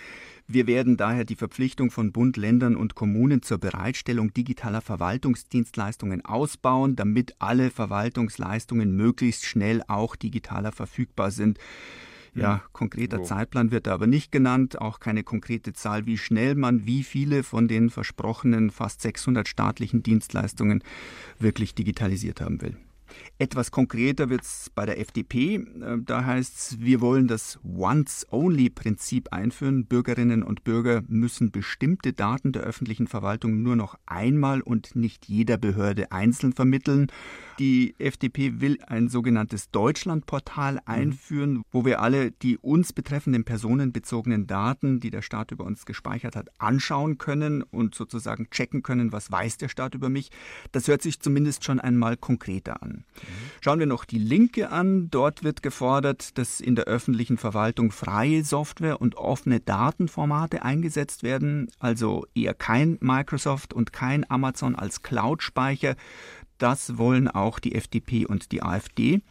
wir 0.46 0.66
werden 0.66 0.98
daher 0.98 1.24
die 1.24 1.36
Verpflichtung 1.36 1.90
von 1.90 2.12
Bund, 2.12 2.36
Ländern 2.36 2.76
und 2.76 2.94
Kommunen 2.94 3.40
zur 3.40 3.56
Bereitstellung 3.56 4.34
digitaler 4.34 4.82
Verwaltungsdienstleistungen 4.82 6.22
ausbauen, 6.22 6.94
damit 6.94 7.34
alle 7.38 7.70
Verwaltungsleistungen 7.70 8.94
möglichst 8.94 9.46
schnell 9.46 9.82
auch 9.88 10.16
digitaler 10.16 10.70
verfügbar 10.70 11.30
sind. 11.30 11.58
Ja, 12.42 12.62
konkreter 12.72 13.18
so. 13.18 13.24
Zeitplan 13.24 13.70
wird 13.70 13.86
da 13.86 13.94
aber 13.94 14.06
nicht 14.06 14.32
genannt, 14.32 14.80
auch 14.80 15.00
keine 15.00 15.22
konkrete 15.22 15.72
Zahl, 15.72 16.06
wie 16.06 16.18
schnell 16.18 16.54
man 16.54 16.86
wie 16.86 17.02
viele 17.02 17.42
von 17.42 17.68
den 17.68 17.90
versprochenen 17.90 18.70
fast 18.70 19.00
600 19.00 19.48
staatlichen 19.48 20.02
Dienstleistungen 20.02 20.82
wirklich 21.38 21.74
digitalisiert 21.74 22.40
haben 22.40 22.60
will. 22.60 22.76
Etwas 23.38 23.70
konkreter 23.70 24.30
wird 24.30 24.42
es 24.42 24.70
bei 24.74 24.86
der 24.86 24.98
FDP. 24.98 25.56
Äh, 25.56 25.98
da 26.04 26.24
heißt 26.24 26.56
es, 26.56 26.80
wir 26.80 27.00
wollen 27.00 27.28
das 27.28 27.58
Once-Only-Prinzip 27.64 29.32
einführen. 29.32 29.86
Bürgerinnen 29.86 30.42
und 30.42 30.64
Bürger 30.64 31.02
müssen 31.08 31.50
bestimmte 31.50 32.12
Daten 32.12 32.52
der 32.52 32.62
öffentlichen 32.62 33.06
Verwaltung 33.06 33.62
nur 33.62 33.76
noch 33.76 33.98
einmal 34.06 34.60
und 34.60 34.96
nicht 34.96 35.26
jeder 35.26 35.58
Behörde 35.58 36.12
einzeln 36.12 36.52
vermitteln. 36.52 37.08
Die 37.58 37.94
FDP 37.98 38.60
will 38.60 38.78
ein 38.86 39.08
sogenanntes 39.08 39.70
Deutschlandportal 39.70 40.74
mhm. 40.74 40.80
einführen, 40.84 41.62
wo 41.70 41.84
wir 41.84 42.00
alle 42.00 42.30
die 42.30 42.58
uns 42.58 42.92
betreffenden 42.92 43.44
personenbezogenen 43.44 44.46
Daten, 44.46 45.00
die 45.00 45.10
der 45.10 45.22
Staat 45.22 45.52
über 45.52 45.64
uns 45.64 45.86
gespeichert 45.86 46.36
hat, 46.36 46.48
anschauen 46.58 47.18
können 47.18 47.62
und 47.62 47.94
sozusagen 47.94 48.50
checken 48.50 48.82
können, 48.82 49.12
was 49.12 49.30
weiß 49.30 49.56
der 49.56 49.68
Staat 49.68 49.94
über 49.94 50.08
mich. 50.08 50.30
Das 50.72 50.88
hört 50.88 51.02
sich 51.02 51.20
zumindest 51.20 51.64
schon 51.64 51.80
einmal 51.80 52.16
konkreter 52.16 52.82
an. 52.82 53.05
Schauen 53.60 53.78
wir 53.78 53.86
noch 53.86 54.04
die 54.04 54.18
Linke 54.18 54.70
an. 54.70 55.10
Dort 55.10 55.42
wird 55.42 55.62
gefordert, 55.62 56.38
dass 56.38 56.60
in 56.60 56.76
der 56.76 56.84
öffentlichen 56.84 57.38
Verwaltung 57.38 57.90
freie 57.90 58.44
Software 58.44 59.00
und 59.00 59.16
offene 59.16 59.60
Datenformate 59.60 60.62
eingesetzt 60.62 61.22
werden, 61.22 61.68
also 61.78 62.26
eher 62.34 62.54
kein 62.54 62.98
Microsoft 63.00 63.72
und 63.72 63.92
kein 63.92 64.28
Amazon 64.30 64.76
als 64.76 65.02
Cloud-Speicher. 65.02 65.96
Das 66.58 66.98
wollen 66.98 67.28
auch 67.28 67.58
die 67.58 67.74
FDP 67.74 68.26
und 68.26 68.52
die 68.52 68.62
AfD 68.62 69.22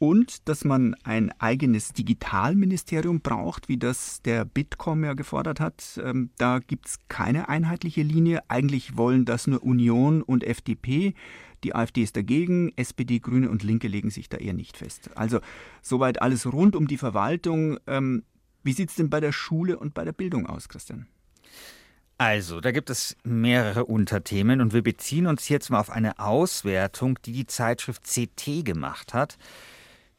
und 0.00 0.48
dass 0.48 0.64
man 0.64 0.96
ein 1.04 1.30
eigenes 1.38 1.92
Digitalministerium 1.92 3.20
braucht, 3.20 3.68
wie 3.68 3.76
das 3.76 4.22
der 4.22 4.46
Bitkom 4.46 5.04
ja 5.04 5.12
gefordert 5.12 5.60
hat. 5.60 6.00
Ähm, 6.02 6.30
da 6.38 6.58
gibt 6.58 6.88
es 6.88 6.96
keine 7.08 7.50
einheitliche 7.50 8.02
Linie. 8.02 8.40
Eigentlich 8.48 8.96
wollen 8.96 9.26
das 9.26 9.46
nur 9.46 9.62
Union 9.62 10.22
und 10.22 10.42
FDP. 10.42 11.12
Die 11.64 11.74
AfD 11.74 12.02
ist 12.02 12.16
dagegen, 12.16 12.72
SPD, 12.76 13.18
Grüne 13.18 13.50
und 13.50 13.62
Linke 13.62 13.88
legen 13.88 14.10
sich 14.10 14.28
da 14.28 14.38
eher 14.38 14.54
nicht 14.54 14.76
fest. 14.76 15.10
Also 15.14 15.40
soweit 15.82 16.22
alles 16.22 16.50
rund 16.50 16.76
um 16.76 16.86
die 16.86 16.98
Verwaltung. 16.98 17.78
Ähm, 17.86 18.24
wie 18.62 18.72
sieht 18.72 18.90
es 18.90 18.96
denn 18.96 19.10
bei 19.10 19.20
der 19.20 19.32
Schule 19.32 19.78
und 19.78 19.94
bei 19.94 20.04
der 20.04 20.12
Bildung 20.12 20.46
aus, 20.46 20.68
Christian? 20.68 21.06
Also, 22.18 22.60
da 22.60 22.70
gibt 22.70 22.90
es 22.90 23.16
mehrere 23.24 23.86
Unterthemen 23.86 24.60
und 24.60 24.74
wir 24.74 24.82
beziehen 24.82 25.26
uns 25.26 25.48
jetzt 25.48 25.70
mal 25.70 25.80
auf 25.80 25.88
eine 25.88 26.18
Auswertung, 26.18 27.18
die 27.24 27.32
die 27.32 27.46
Zeitschrift 27.46 28.02
CT 28.04 28.62
gemacht 28.62 29.14
hat. 29.14 29.38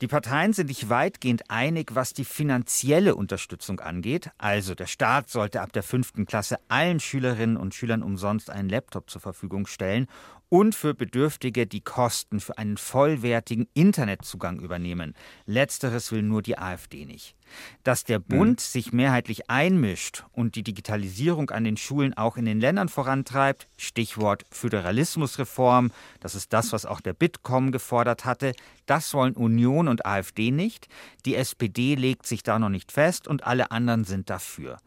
Die 0.02 0.08
Parteien 0.08 0.52
sind 0.52 0.66
sich 0.66 0.90
weitgehend 0.90 1.52
einig, 1.52 1.94
was 1.94 2.14
die 2.14 2.26
finanzielle 2.26 3.14
Unterstützung 3.14 3.80
angeht. 3.82 4.32
Also 4.40 4.74
der 4.74 4.88
Staat 4.88 5.30
sollte 5.30 5.62
ab 5.62 5.74
der 5.74 5.84
fünften 5.84 6.26
Klasse 6.26 6.58
allen 6.70 7.00
Schülerinnen 7.00 7.56
und 7.56 7.76
Schülern 7.76 8.02
umsonst 8.02 8.50
einen 8.50 8.68
Laptop 8.68 9.12
zur 9.12 9.22
Verfügung 9.22 9.68
stellen 9.68 10.08
und 10.52 10.76
für 10.76 10.94
Bedürftige 10.94 11.66
die 11.66 11.80
Kosten 11.80 12.42
für 12.42 12.58
einen 12.58 12.76
vollwertigen 12.76 13.70
Internetzugang 13.74 14.60
übernehmen. 14.60 15.16
Letzteres 15.46 16.12
will 16.12 16.24
nur 16.24 16.42
die 16.42 16.58
AfD 16.58 17.06
nicht. 17.06 17.38
Dass 17.84 18.04
der 18.04 18.20
Bund 18.20 18.60
mhm. 18.60 18.62
sich 18.62 18.92
mehrheitlich 18.92 19.50
einmischt 19.50 20.26
und 20.34 20.56
die 20.56 20.64
Digitalisierung 20.64 21.52
an 21.52 21.64
den 21.64 21.78
Schulen 21.78 22.18
auch 22.18 22.36
in 22.36 22.44
den 22.44 22.60
Ländern 22.60 22.90
vorantreibt, 22.90 23.70
Stichwort 23.78 24.44
Föderalismusreform, 24.52 25.92
das 26.20 26.36
ist 26.36 26.52
das, 26.52 26.74
was 26.74 26.86
auch 26.86 27.00
der 27.00 27.14
Bitkom 27.14 27.72
gefordert 27.72 28.26
hatte, 28.26 28.52
das 28.86 29.14
wollen 29.14 29.36
Union 29.36 29.88
und 29.88 30.06
AfD 30.06 30.52
nicht. 30.52 30.90
Die 31.26 31.36
SPD 31.36 31.96
legt 31.96 32.28
sich 32.28 32.44
da 32.44 32.60
noch 32.60 32.68
nicht 32.68 32.92
fest 32.92 33.26
und 33.26 33.46
alle 33.46 33.72
anderen 33.72 34.04
sind 34.04 34.30
dafür. 34.30 34.80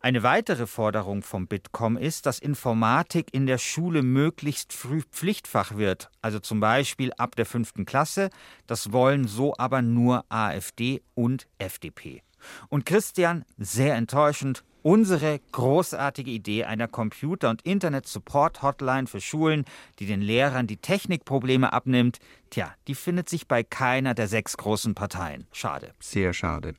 Eine 0.00 0.22
weitere 0.22 0.68
Forderung 0.68 1.22
vom 1.22 1.48
Bitkom 1.48 1.96
ist, 1.96 2.26
dass 2.26 2.38
Informatik 2.38 3.34
in 3.34 3.46
der 3.46 3.58
Schule 3.58 4.02
möglichst 4.02 4.72
früh 4.72 5.02
Pflichtfach 5.02 5.76
wird, 5.76 6.08
also 6.22 6.38
zum 6.38 6.60
Beispiel 6.60 7.12
ab 7.14 7.34
der 7.34 7.46
fünften 7.46 7.84
Klasse. 7.84 8.30
Das 8.68 8.92
wollen 8.92 9.26
so 9.26 9.54
aber 9.58 9.82
nur 9.82 10.24
AfD 10.28 11.02
und 11.14 11.48
FDP. 11.58 12.22
Und 12.68 12.86
Christian, 12.86 13.44
sehr 13.56 13.96
enttäuschend, 13.96 14.62
unsere 14.82 15.40
großartige 15.50 16.30
Idee 16.30 16.62
einer 16.62 16.86
Computer- 16.86 17.50
und 17.50 17.62
Internet-Support-Hotline 17.62 19.08
für 19.08 19.20
Schulen, 19.20 19.64
die 19.98 20.06
den 20.06 20.20
Lehrern 20.20 20.68
die 20.68 20.76
Technikprobleme 20.76 21.72
abnimmt, 21.72 22.20
tja, 22.50 22.72
die 22.86 22.94
findet 22.94 23.28
sich 23.28 23.48
bei 23.48 23.64
keiner 23.64 24.14
der 24.14 24.28
sechs 24.28 24.56
großen 24.56 24.94
Parteien. 24.94 25.48
Schade. 25.50 25.92
Sehr 25.98 26.32
schade. 26.32 26.76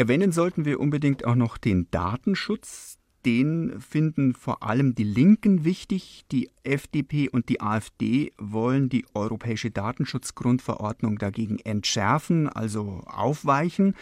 Erwähnen 0.00 0.32
sollten 0.32 0.64
wir 0.64 0.80
unbedingt 0.80 1.26
auch 1.26 1.34
noch 1.34 1.58
den 1.58 1.86
Datenschutz. 1.90 2.96
Den 3.26 3.78
finden 3.82 4.32
vor 4.32 4.62
allem 4.62 4.94
die 4.94 5.04
Linken 5.04 5.66
wichtig. 5.66 6.24
Die 6.32 6.48
FDP 6.62 7.28
und 7.28 7.50
die 7.50 7.60
AfD 7.60 8.32
wollen 8.38 8.88
die 8.88 9.04
europäische 9.12 9.70
Datenschutzgrundverordnung 9.70 11.18
dagegen 11.18 11.58
entschärfen, 11.58 12.48
also 12.48 13.02
aufweichen. 13.04 13.94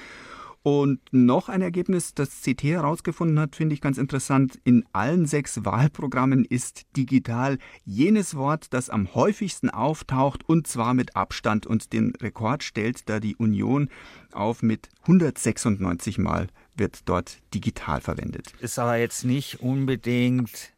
Und 0.63 1.01
noch 1.13 1.49
ein 1.49 1.63
Ergebnis, 1.63 2.15
das 2.15 2.43
CT 2.43 2.65
herausgefunden 2.65 3.39
hat, 3.39 3.57
finde 3.57 3.75
ich 3.75 3.81
ganz 3.81 3.97
interessant. 3.97 4.59
In 4.65 4.85
allen 4.93 5.27
sechs 5.27 5.65
Wahlprogrammen 5.65 6.45
ist 6.45 6.87
digital 6.97 7.59
jenes 7.85 8.35
Wort, 8.35 8.67
das 8.71 8.91
am 8.91 9.15
häufigsten 9.15 9.71
auftaucht 9.71 10.49
und 10.49 10.67
zwar 10.67 10.95
mit 10.95 11.17
Abstand. 11.17 11.67
Und 11.67 11.93
den 11.93 12.13
Rekord 12.21 12.63
stellt 12.63 13.09
da 13.09 13.21
die 13.21 13.37
Union 13.37 13.89
auf 14.33 14.63
mit 14.63 14.89
196 15.03 16.19
Mal 16.19 16.49
wird 16.79 17.09
dort 17.09 17.39
digital 17.55 18.01
verwendet. 18.01 18.53
Ist 18.61 18.79
aber 18.79 18.97
jetzt 18.97 19.25
nicht 19.25 19.61
unbedingt 19.61 20.73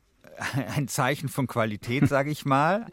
ein 0.77 0.89
Zeichen 0.89 1.29
von 1.29 1.47
Qualität, 1.47 2.09
sage 2.09 2.31
ich 2.31 2.45
mal. 2.45 2.87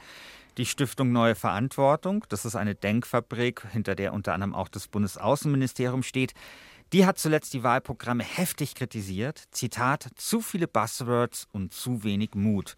Die 0.57 0.65
Stiftung 0.65 1.11
Neue 1.11 1.35
Verantwortung, 1.35 2.25
das 2.29 2.43
ist 2.43 2.55
eine 2.55 2.73
Denkfabrik, 2.73 3.63
hinter 3.71 3.95
der 3.95 4.13
unter 4.13 4.33
anderem 4.33 4.55
auch 4.55 4.69
das 4.69 4.87
Bundesaußenministerium 4.87 6.01
steht. 6.01 6.33
Die 6.93 7.05
hat 7.05 7.17
zuletzt 7.17 7.53
die 7.53 7.63
Wahlprogramme 7.63 8.23
heftig 8.23 8.73
kritisiert. 8.73 9.43
Zitat, 9.51 10.07
zu 10.15 10.39
viele 10.39 10.67
Buzzwords 10.67 11.47
und 11.51 11.73
zu 11.73 12.03
wenig 12.03 12.29
Mut. 12.33 12.75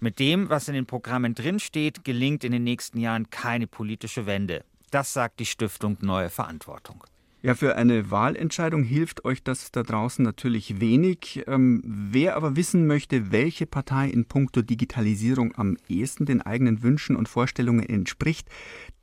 Mit 0.00 0.18
dem, 0.18 0.48
was 0.48 0.68
in 0.68 0.74
den 0.74 0.86
Programmen 0.86 1.34
drinsteht, 1.34 2.02
gelingt 2.04 2.44
in 2.44 2.52
den 2.52 2.64
nächsten 2.64 2.98
Jahren 2.98 3.28
keine 3.28 3.66
politische 3.66 4.24
Wende. 4.24 4.64
Das 4.90 5.12
sagt 5.12 5.40
die 5.40 5.46
Stiftung 5.46 5.98
Neue 6.00 6.30
Verantwortung. 6.30 7.04
Ja, 7.42 7.56
für 7.56 7.74
eine 7.74 8.10
Wahlentscheidung 8.10 8.84
hilft 8.84 9.24
euch 9.24 9.42
das 9.42 9.72
da 9.72 9.82
draußen 9.82 10.24
natürlich 10.24 10.80
wenig. 10.80 11.42
Ähm, 11.48 11.82
wer 11.84 12.36
aber 12.36 12.54
wissen 12.54 12.86
möchte, 12.86 13.32
welche 13.32 13.66
Partei 13.66 14.08
in 14.08 14.26
puncto 14.26 14.62
Digitalisierung 14.62 15.52
am 15.56 15.76
ehesten 15.88 16.24
den 16.24 16.40
eigenen 16.40 16.84
Wünschen 16.84 17.16
und 17.16 17.28
Vorstellungen 17.28 17.82
entspricht, 17.82 18.48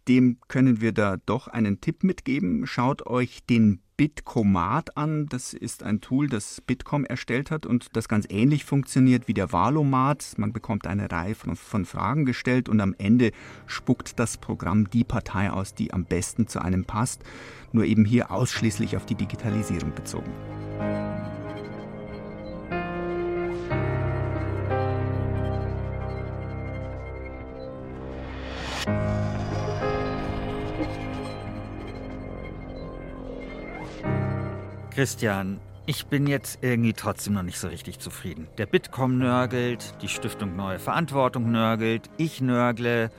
dem 0.10 0.38
können 0.48 0.82
wir 0.82 0.92
da 0.92 1.18
doch 1.18 1.48
einen 1.48 1.82
Tipp 1.82 2.04
mitgeben. 2.04 2.66
Schaut 2.66 3.06
euch 3.06 3.46
den 3.46 3.80
Bitcomat 3.96 4.98
an. 4.98 5.28
Das 5.28 5.54
ist 5.54 5.84
ein 5.84 6.02
Tool, 6.02 6.28
das 6.28 6.62
Bitkom 6.62 7.06
erstellt 7.06 7.52
hat 7.52 7.68
und 7.68 7.96
das 7.96 8.08
ganz 8.08 8.26
ähnlich 8.30 8.66
funktioniert 8.66 9.28
wie 9.28 9.36
der 9.36 9.54
Valomat. 9.54 10.34
Man 10.38 10.52
bekommt 10.52 10.88
eine 10.88 11.12
Reihe 11.12 11.36
von, 11.36 11.56
von, 11.56 11.86
Fragen 11.86 12.26
gestellt 12.26 12.70
und 12.70 12.82
am 12.82 12.96
Ende 12.98 13.32
spuckt 13.68 14.18
das 14.18 14.38
Programm 14.38 14.90
die 14.90 15.04
Partei 15.04 15.52
aus, 15.52 15.76
die 15.76 15.94
am 15.94 16.06
besten 16.06 16.48
zu 16.48 16.60
einem 16.60 16.86
passt. 16.86 17.22
Nur 17.72 17.86
eben 17.86 18.04
hier 18.04 18.32
ausschließlich 18.32 18.98
auf 18.98 19.06
die 19.06 19.16
Digitalisierung 19.16 19.94
bezogen. 19.94 20.32
Christian, 34.92 35.60
ich 35.86 36.08
bin 36.08 36.28
jetzt 36.28 36.60
irgendwie 36.62 36.94
trotzdem 36.94 37.34
noch 37.34 37.44
nicht 37.44 37.60
so 37.60 37.68
richtig 37.68 38.00
zufrieden. 38.00 38.48
Der 38.58 38.66
Bitkom 38.66 39.18
nörgelt, 39.18 39.94
die 40.02 40.08
Stiftung 40.08 40.56
Neue 40.56 40.80
Verantwortung 40.80 41.52
nörgelt, 41.52 42.10
ich 42.18 42.42
nörgle, 42.42 43.12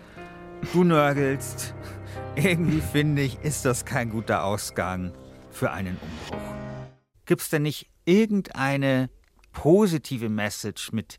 du 0.73 0.85
nörgelst. 0.85 1.75
Irgendwie 2.37 2.81
finde 2.81 3.23
ich, 3.23 3.41
ist 3.41 3.65
das 3.65 3.85
kein 3.85 4.11
guter 4.11 4.45
Ausgang 4.45 5.13
für 5.51 5.71
einen 5.71 5.97
Umbruch. 5.97 6.55
Gibt 7.25 7.43
es 7.43 7.51
denn 7.51 7.63
nicht 7.63 7.89
irgendeine 8.05 9.09
positive 9.53 10.29
Message, 10.29 10.93
mit 10.93 11.19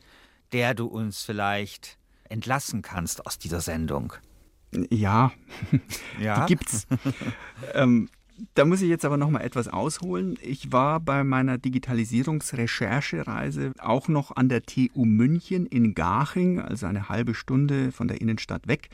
der 0.51 0.73
du 0.73 0.85
uns 0.85 1.23
vielleicht 1.23 1.97
entlassen 2.29 2.81
kannst 2.81 3.25
aus 3.25 3.39
dieser 3.39 3.61
Sendung? 3.61 4.13
Ja, 4.89 5.31
ja? 6.19 6.45
die 6.45 6.55
gibt's. 6.55 6.87
ähm, 7.73 8.09
da 8.53 8.65
muss 8.65 8.81
ich 8.81 8.89
jetzt 8.89 9.05
aber 9.05 9.17
noch 9.17 9.29
mal 9.29 9.41
etwas 9.41 9.67
ausholen. 9.67 10.37
Ich 10.41 10.71
war 10.71 10.99
bei 10.99 11.23
meiner 11.23 11.57
Digitalisierungsrecherchereise 11.57 13.73
auch 13.79 14.07
noch 14.07 14.35
an 14.35 14.49
der 14.49 14.63
TU 14.63 15.05
München 15.05 15.65
in 15.65 15.93
Garching, 15.93 16.59
also 16.59 16.87
eine 16.87 17.09
halbe 17.09 17.35
Stunde 17.35 17.91
von 17.91 18.07
der 18.07 18.21
Innenstadt 18.21 18.67
weg. 18.67 18.89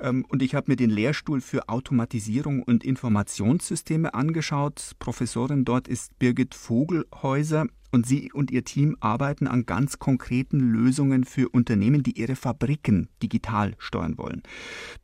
Ähm, 0.00 0.24
und 0.28 0.42
ich 0.42 0.54
habe 0.54 0.70
mir 0.70 0.76
den 0.76 0.90
Lehrstuhl 0.90 1.40
für 1.40 1.68
Automatisierung 1.68 2.62
und 2.62 2.84
Informationssysteme 2.84 4.14
angeschaut. 4.14 4.92
Professorin 4.98 5.64
dort 5.64 5.88
ist 5.88 6.18
Birgit 6.18 6.54
Vogelhäuser 6.54 7.66
und 7.92 8.06
sie 8.06 8.30
und 8.32 8.50
ihr 8.50 8.64
Team 8.64 8.96
arbeiten 9.00 9.46
an 9.46 9.66
ganz 9.66 9.98
konkreten 9.98 10.60
Lösungen 10.60 11.24
für 11.24 11.48
Unternehmen, 11.48 12.02
die 12.02 12.18
ihre 12.18 12.36
Fabriken 12.36 13.08
digital 13.22 13.74
steuern 13.78 14.16
wollen. 14.16 14.42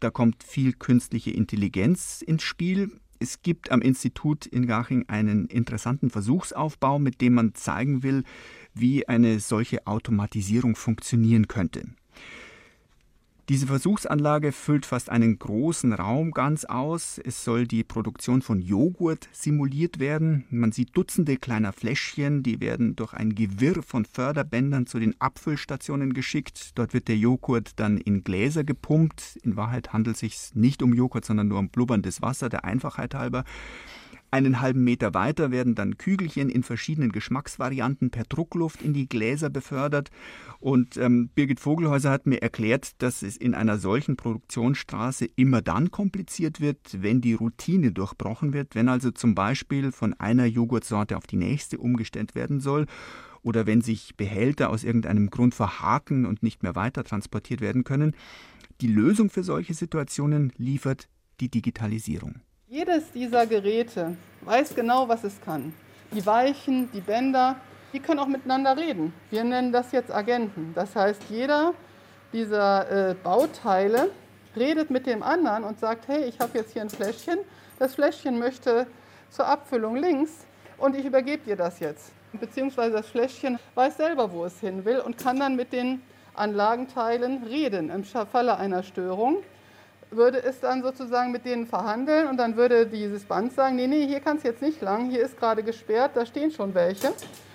Da 0.00 0.10
kommt 0.10 0.44
viel 0.44 0.72
künstliche 0.72 1.32
Intelligenz 1.32 2.22
ins 2.22 2.44
Spiel 2.44 2.92
es 3.18 3.42
gibt 3.42 3.70
am 3.70 3.82
Institut 3.82 4.46
in 4.46 4.66
Garching 4.66 5.04
einen 5.08 5.46
interessanten 5.46 6.10
Versuchsaufbau, 6.10 6.98
mit 6.98 7.20
dem 7.20 7.34
man 7.34 7.54
zeigen 7.54 8.02
will, 8.02 8.24
wie 8.74 9.08
eine 9.08 9.40
solche 9.40 9.86
Automatisierung 9.86 10.76
funktionieren 10.76 11.48
könnte. 11.48 11.84
Diese 13.48 13.68
Versuchsanlage 13.68 14.50
füllt 14.50 14.86
fast 14.86 15.08
einen 15.08 15.38
großen 15.38 15.92
Raum 15.92 16.32
ganz 16.32 16.64
aus. 16.64 17.20
Es 17.24 17.44
soll 17.44 17.68
die 17.68 17.84
Produktion 17.84 18.42
von 18.42 18.60
Joghurt 18.60 19.28
simuliert 19.30 20.00
werden. 20.00 20.46
Man 20.50 20.72
sieht 20.72 20.96
Dutzende 20.96 21.36
kleiner 21.36 21.72
Fläschchen, 21.72 22.42
die 22.42 22.58
werden 22.58 22.96
durch 22.96 23.12
ein 23.12 23.36
Gewirr 23.36 23.84
von 23.84 24.04
Förderbändern 24.04 24.88
zu 24.88 24.98
den 24.98 25.14
Abfüllstationen 25.20 26.12
geschickt. 26.12 26.72
Dort 26.74 26.92
wird 26.92 27.06
der 27.06 27.18
Joghurt 27.18 27.78
dann 27.78 27.98
in 27.98 28.24
Gläser 28.24 28.64
gepumpt. 28.64 29.38
In 29.44 29.54
Wahrheit 29.54 29.92
handelt 29.92 30.16
es 30.16 30.20
sich 30.20 30.36
nicht 30.54 30.82
um 30.82 30.92
Joghurt, 30.92 31.24
sondern 31.24 31.46
nur 31.46 31.60
um 31.60 31.68
blubberndes 31.68 32.22
Wasser, 32.22 32.48
der 32.48 32.64
Einfachheit 32.64 33.14
halber. 33.14 33.44
Einen 34.36 34.60
halben 34.60 34.84
Meter 34.84 35.14
weiter 35.14 35.50
werden 35.50 35.74
dann 35.74 35.96
Kügelchen 35.96 36.50
in 36.50 36.62
verschiedenen 36.62 37.10
Geschmacksvarianten 37.10 38.10
per 38.10 38.24
Druckluft 38.24 38.82
in 38.82 38.92
die 38.92 39.08
Gläser 39.08 39.48
befördert. 39.48 40.10
Und 40.60 40.98
ähm, 40.98 41.30
Birgit 41.34 41.58
Vogelhäuser 41.58 42.10
hat 42.10 42.26
mir 42.26 42.42
erklärt, 42.42 43.00
dass 43.00 43.22
es 43.22 43.38
in 43.38 43.54
einer 43.54 43.78
solchen 43.78 44.18
Produktionsstraße 44.18 45.24
immer 45.36 45.62
dann 45.62 45.90
kompliziert 45.90 46.60
wird, 46.60 47.02
wenn 47.02 47.22
die 47.22 47.32
Routine 47.32 47.92
durchbrochen 47.92 48.52
wird, 48.52 48.74
wenn 48.74 48.90
also 48.90 49.10
zum 49.10 49.34
Beispiel 49.34 49.90
von 49.90 50.12
einer 50.12 50.44
Joghurtsorte 50.44 51.16
auf 51.16 51.26
die 51.26 51.36
nächste 51.36 51.78
umgestellt 51.78 52.34
werden 52.34 52.60
soll 52.60 52.84
oder 53.40 53.64
wenn 53.64 53.80
sich 53.80 54.18
Behälter 54.18 54.68
aus 54.68 54.84
irgendeinem 54.84 55.30
Grund 55.30 55.54
verhaken 55.54 56.26
und 56.26 56.42
nicht 56.42 56.62
mehr 56.62 56.74
weiter 56.74 57.04
transportiert 57.04 57.62
werden 57.62 57.84
können. 57.84 58.14
Die 58.82 58.88
Lösung 58.88 59.30
für 59.30 59.42
solche 59.42 59.72
Situationen 59.72 60.52
liefert 60.58 61.08
die 61.40 61.50
Digitalisierung. 61.50 62.42
Jedes 62.68 63.12
dieser 63.12 63.46
Geräte 63.46 64.16
weiß 64.40 64.74
genau, 64.74 65.08
was 65.08 65.22
es 65.22 65.40
kann. 65.40 65.72
Die 66.10 66.26
Weichen, 66.26 66.90
die 66.90 67.00
Bänder, 67.00 67.54
die 67.92 68.00
können 68.00 68.18
auch 68.18 68.26
miteinander 68.26 68.76
reden. 68.76 69.14
Wir 69.30 69.44
nennen 69.44 69.70
das 69.70 69.92
jetzt 69.92 70.12
Agenten. 70.12 70.72
Das 70.74 70.96
heißt, 70.96 71.22
jeder 71.30 71.74
dieser 72.32 73.10
äh, 73.10 73.14
Bauteile 73.14 74.10
redet 74.56 74.90
mit 74.90 75.06
dem 75.06 75.22
anderen 75.22 75.62
und 75.62 75.78
sagt, 75.78 76.08
hey, 76.08 76.24
ich 76.24 76.40
habe 76.40 76.58
jetzt 76.58 76.72
hier 76.72 76.82
ein 76.82 76.90
Fläschchen, 76.90 77.38
das 77.78 77.94
Fläschchen 77.94 78.36
möchte 78.36 78.88
zur 79.30 79.46
Abfüllung 79.46 79.94
links 79.94 80.44
und 80.76 80.96
ich 80.96 81.04
übergebe 81.04 81.44
dir 81.44 81.56
das 81.56 81.78
jetzt. 81.78 82.10
Beziehungsweise 82.32 82.96
das 82.96 83.06
Fläschchen 83.06 83.60
weiß 83.76 83.96
selber, 83.96 84.32
wo 84.32 84.44
es 84.44 84.58
hin 84.58 84.84
will 84.84 84.98
und 84.98 85.18
kann 85.18 85.38
dann 85.38 85.54
mit 85.54 85.72
den 85.72 86.02
Anlagenteilen 86.34 87.44
reden. 87.44 87.90
Im 87.90 88.02
Falle 88.02 88.56
einer 88.56 88.82
Störung 88.82 89.44
würde 90.10 90.42
es 90.42 90.60
dann 90.60 90.82
sozusagen 90.82 91.32
mit 91.32 91.44
denen 91.44 91.66
verhandeln 91.66 92.28
und 92.28 92.36
dann 92.36 92.56
würde 92.56 92.86
dieses 92.86 93.24
Band 93.24 93.52
sagen, 93.52 93.76
nee, 93.76 93.86
nee, 93.86 94.06
hier 94.06 94.20
kann 94.20 94.36
es 94.36 94.42
jetzt 94.42 94.62
nicht 94.62 94.80
lang, 94.80 95.10
hier 95.10 95.24
ist 95.24 95.38
gerade 95.38 95.62
gesperrt, 95.62 96.12
da 96.14 96.26
stehen 96.26 96.50
schon 96.50 96.74
welche, 96.74 97.12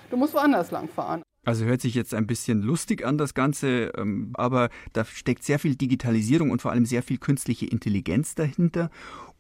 du 0.09 0.17
musst 0.17 0.33
woanders 0.33 0.71
lang 0.71 0.89
fahren. 0.89 1.23
Also 1.43 1.65
hört 1.65 1.81
sich 1.81 1.95
jetzt 1.95 2.13
ein 2.13 2.27
bisschen 2.27 2.61
lustig 2.61 3.03
an, 3.03 3.17
das 3.17 3.33
Ganze, 3.33 3.91
ähm, 3.97 4.31
aber 4.35 4.69
da 4.93 5.03
steckt 5.05 5.43
sehr 5.43 5.57
viel 5.57 5.75
Digitalisierung 5.75 6.51
und 6.51 6.61
vor 6.61 6.71
allem 6.71 6.85
sehr 6.85 7.01
viel 7.01 7.17
künstliche 7.17 7.65
Intelligenz 7.65 8.35
dahinter. 8.35 8.91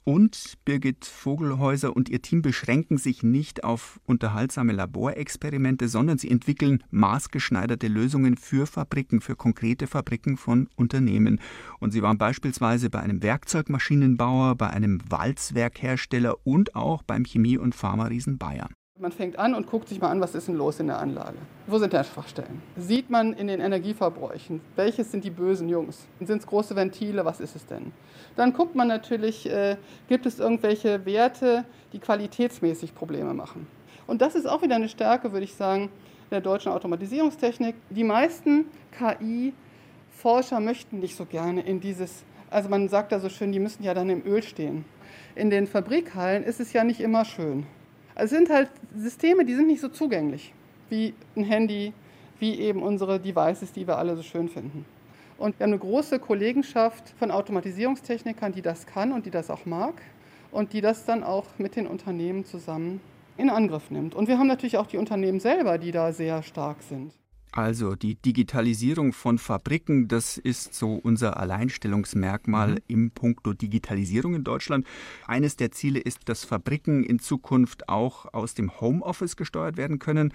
Und 0.03 0.55
Birgit 0.65 1.05
Vogelhäuser 1.05 1.95
und 1.95 2.09
ihr 2.09 2.23
Team 2.23 2.41
beschränken 2.41 2.97
sich 2.97 3.21
nicht 3.21 3.63
auf 3.63 3.99
unterhaltsame 4.05 4.73
Laborexperimente, 4.73 5.87
sondern 5.87 6.17
sie 6.17 6.31
entwickeln 6.31 6.83
maßgeschneiderte 6.89 7.87
Lösungen 7.87 8.35
für 8.35 8.65
Fabriken, 8.65 9.21
für 9.21 9.35
konkrete 9.35 9.85
Fabriken 9.85 10.37
von 10.37 10.67
Unternehmen. 10.75 11.39
Und 11.79 11.91
sie 11.91 12.01
waren 12.01 12.17
beispielsweise 12.17 12.89
bei 12.89 12.99
einem 12.99 13.21
Werkzeugmaschinenbauer, 13.21 14.55
bei 14.55 14.71
einem 14.71 14.99
Walzwerkhersteller 15.07 16.35
und 16.47 16.75
auch 16.75 17.03
beim 17.03 17.23
Chemie- 17.23 17.59
und 17.59 17.75
Pharma-Riesen 17.75 18.39
Bayer. 18.39 18.69
Man 19.01 19.11
fängt 19.11 19.39
an 19.39 19.55
und 19.55 19.65
guckt 19.65 19.89
sich 19.89 19.99
mal 19.99 20.11
an, 20.11 20.21
was 20.21 20.35
ist 20.35 20.47
denn 20.47 20.53
los 20.53 20.79
in 20.79 20.85
der 20.85 20.99
Anlage? 20.99 21.39
Wo 21.65 21.79
sind 21.79 21.91
da 21.91 22.03
Schwachstellen? 22.03 22.61
Sieht 22.77 23.09
man 23.09 23.33
in 23.33 23.47
den 23.47 23.59
Energieverbräuchen, 23.59 24.61
welches 24.75 25.09
sind 25.09 25.23
die 25.23 25.31
bösen 25.31 25.69
Jungs? 25.69 26.05
Sind 26.19 26.37
es 26.37 26.45
große 26.45 26.75
Ventile? 26.75 27.25
Was 27.25 27.39
ist 27.39 27.55
es 27.55 27.65
denn? 27.65 27.93
Dann 28.35 28.53
guckt 28.53 28.75
man 28.75 28.87
natürlich, 28.87 29.49
äh, 29.49 29.77
gibt 30.07 30.27
es 30.27 30.37
irgendwelche 30.37 31.03
Werte, 31.03 31.65
die 31.93 31.97
qualitätsmäßig 31.97 32.93
Probleme 32.93 33.33
machen? 33.33 33.65
Und 34.05 34.21
das 34.21 34.35
ist 34.35 34.47
auch 34.47 34.61
wieder 34.61 34.75
eine 34.75 34.87
Stärke, 34.87 35.31
würde 35.31 35.45
ich 35.45 35.55
sagen, 35.55 35.89
der 36.29 36.41
deutschen 36.41 36.71
Automatisierungstechnik. 36.71 37.73
Die 37.89 38.03
meisten 38.03 38.65
KI-Forscher 38.99 40.59
möchten 40.59 40.99
nicht 40.99 41.15
so 41.15 41.25
gerne 41.25 41.61
in 41.61 41.79
dieses, 41.79 42.23
also 42.51 42.69
man 42.69 42.87
sagt 42.87 43.11
da 43.11 43.19
so 43.19 43.29
schön, 43.29 43.51
die 43.51 43.59
müssen 43.59 43.81
ja 43.81 43.95
dann 43.95 44.11
im 44.11 44.23
Öl 44.27 44.43
stehen. 44.43 44.85
In 45.33 45.49
den 45.49 45.65
Fabrikhallen 45.65 46.43
ist 46.43 46.59
es 46.59 46.71
ja 46.71 46.83
nicht 46.83 46.99
immer 46.99 47.25
schön. 47.25 47.65
Es 48.23 48.29
sind 48.29 48.51
halt 48.51 48.69
Systeme, 48.95 49.45
die 49.45 49.55
sind 49.55 49.65
nicht 49.65 49.81
so 49.81 49.89
zugänglich 49.89 50.53
wie 50.91 51.15
ein 51.35 51.43
Handy, 51.43 51.91
wie 52.37 52.59
eben 52.59 52.83
unsere 52.83 53.19
Devices, 53.19 53.71
die 53.71 53.87
wir 53.87 53.97
alle 53.97 54.15
so 54.15 54.21
schön 54.21 54.47
finden. 54.47 54.85
Und 55.39 55.57
wir 55.57 55.63
haben 55.63 55.71
eine 55.71 55.79
große 55.79 56.19
Kollegenschaft 56.19 57.15
von 57.17 57.31
Automatisierungstechnikern, 57.31 58.51
die 58.51 58.61
das 58.61 58.85
kann 58.85 59.11
und 59.11 59.25
die 59.25 59.31
das 59.31 59.49
auch 59.49 59.65
mag 59.65 60.03
und 60.51 60.73
die 60.73 60.81
das 60.81 61.03
dann 61.05 61.23
auch 61.23 61.45
mit 61.57 61.75
den 61.75 61.87
Unternehmen 61.87 62.45
zusammen 62.45 63.01
in 63.37 63.49
Angriff 63.49 63.89
nimmt. 63.89 64.13
Und 64.13 64.27
wir 64.27 64.37
haben 64.37 64.45
natürlich 64.47 64.77
auch 64.77 64.85
die 64.85 64.97
Unternehmen 64.97 65.39
selber, 65.39 65.79
die 65.79 65.91
da 65.91 66.13
sehr 66.13 66.43
stark 66.43 66.83
sind. 66.83 67.13
Also 67.53 67.95
die 67.95 68.15
Digitalisierung 68.15 69.11
von 69.11 69.37
Fabriken, 69.37 70.07
das 70.07 70.37
ist 70.37 70.73
so 70.73 70.93
unser 70.93 71.35
Alleinstellungsmerkmal 71.37 72.71
mhm. 72.71 72.77
im 72.87 73.11
Punkto 73.11 73.51
Digitalisierung 73.51 74.35
in 74.35 74.45
Deutschland. 74.45 74.87
Eines 75.27 75.57
der 75.57 75.71
Ziele 75.71 75.99
ist, 75.99 76.29
dass 76.29 76.45
Fabriken 76.45 77.03
in 77.03 77.19
Zukunft 77.19 77.89
auch 77.89 78.33
aus 78.33 78.53
dem 78.53 78.79
Homeoffice 78.79 79.35
gesteuert 79.35 79.75
werden 79.75 79.99
können. 79.99 80.33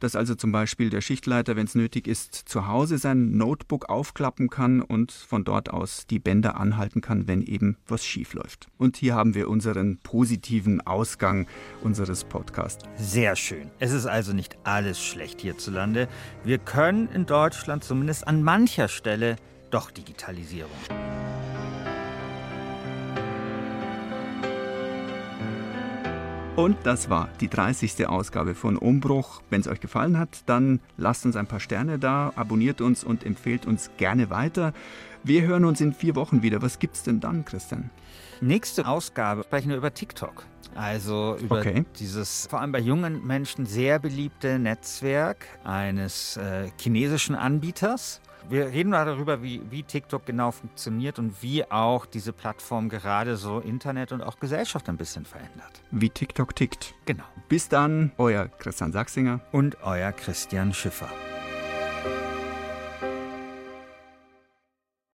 Dass 0.00 0.16
also 0.16 0.34
zum 0.34 0.50
Beispiel 0.50 0.90
der 0.90 1.00
Schichtleiter, 1.00 1.54
wenn 1.54 1.66
es 1.66 1.76
nötig 1.76 2.08
ist, 2.08 2.34
zu 2.34 2.66
Hause 2.66 2.98
sein 2.98 3.36
Notebook 3.36 3.88
aufklappen 3.88 4.50
kann 4.50 4.82
und 4.82 5.12
von 5.12 5.44
dort 5.44 5.70
aus 5.70 6.08
die 6.08 6.18
Bänder 6.18 6.58
anhalten 6.58 7.00
kann, 7.00 7.28
wenn 7.28 7.42
eben 7.42 7.76
was 7.86 8.04
schief 8.04 8.34
läuft. 8.34 8.66
Und 8.78 8.96
hier 8.96 9.14
haben 9.14 9.34
wir 9.34 9.48
unseren 9.48 9.98
positiven 9.98 10.80
Ausgang 10.80 11.46
unseres 11.82 12.24
Podcasts. 12.24 12.84
Sehr 12.96 13.36
schön. 13.36 13.70
Es 13.78 13.92
ist 13.92 14.06
also 14.06 14.32
nicht 14.32 14.58
alles 14.64 15.00
schlecht 15.00 15.40
hierzulande. 15.40 16.08
Wir 16.48 16.56
können 16.56 17.10
in 17.12 17.26
Deutschland 17.26 17.84
zumindest 17.84 18.26
an 18.26 18.42
mancher 18.42 18.88
Stelle 18.88 19.36
doch 19.70 19.90
Digitalisierung. 19.90 20.70
Und 26.56 26.78
das 26.84 27.10
war 27.10 27.28
die 27.42 27.48
30. 27.48 28.06
Ausgabe 28.06 28.54
von 28.54 28.78
Umbruch. 28.78 29.42
Wenn 29.50 29.60
es 29.60 29.68
euch 29.68 29.80
gefallen 29.80 30.18
hat, 30.18 30.44
dann 30.46 30.80
lasst 30.96 31.26
uns 31.26 31.36
ein 31.36 31.46
paar 31.46 31.60
Sterne 31.60 31.98
da, 31.98 32.32
abonniert 32.34 32.80
uns 32.80 33.04
und 33.04 33.26
empfehlt 33.26 33.66
uns 33.66 33.90
gerne 33.98 34.30
weiter. 34.30 34.72
Wir 35.22 35.42
hören 35.42 35.66
uns 35.66 35.82
in 35.82 35.92
vier 35.92 36.16
Wochen 36.16 36.40
wieder. 36.40 36.62
Was 36.62 36.78
gibt's 36.78 37.02
denn 37.02 37.20
dann, 37.20 37.44
Christian? 37.44 37.90
Nächste 38.40 38.86
Ausgabe 38.86 39.42
sprechen 39.44 39.70
wir 39.70 39.76
über 39.76 39.92
TikTok. 39.92 40.44
Also 40.74 41.36
über 41.40 41.58
okay. 41.58 41.84
dieses 41.98 42.46
vor 42.46 42.60
allem 42.60 42.70
bei 42.70 42.78
jungen 42.78 43.26
Menschen 43.26 43.66
sehr 43.66 43.98
beliebte 43.98 44.58
Netzwerk 44.58 45.46
eines 45.64 46.36
äh, 46.36 46.70
chinesischen 46.80 47.34
Anbieters. 47.34 48.20
Wir 48.48 48.66
reden 48.68 48.90
mal 48.90 49.04
darüber, 49.04 49.42
wie, 49.42 49.60
wie 49.70 49.82
TikTok 49.82 50.24
genau 50.24 50.52
funktioniert 50.52 51.18
und 51.18 51.42
wie 51.42 51.70
auch 51.70 52.06
diese 52.06 52.32
Plattform 52.32 52.88
gerade 52.88 53.36
so 53.36 53.58
Internet 53.58 54.12
und 54.12 54.22
auch 54.22 54.38
Gesellschaft 54.38 54.88
ein 54.88 54.96
bisschen 54.96 55.24
verändert. 55.24 55.82
Wie 55.90 56.08
TikTok 56.08 56.54
tickt. 56.54 56.94
Genau. 57.04 57.24
Bis 57.48 57.68
dann, 57.68 58.12
euer 58.16 58.46
Christian 58.46 58.92
Sachsinger 58.92 59.40
und 59.52 59.76
euer 59.82 60.12
Christian 60.12 60.72
Schiffer. 60.72 61.08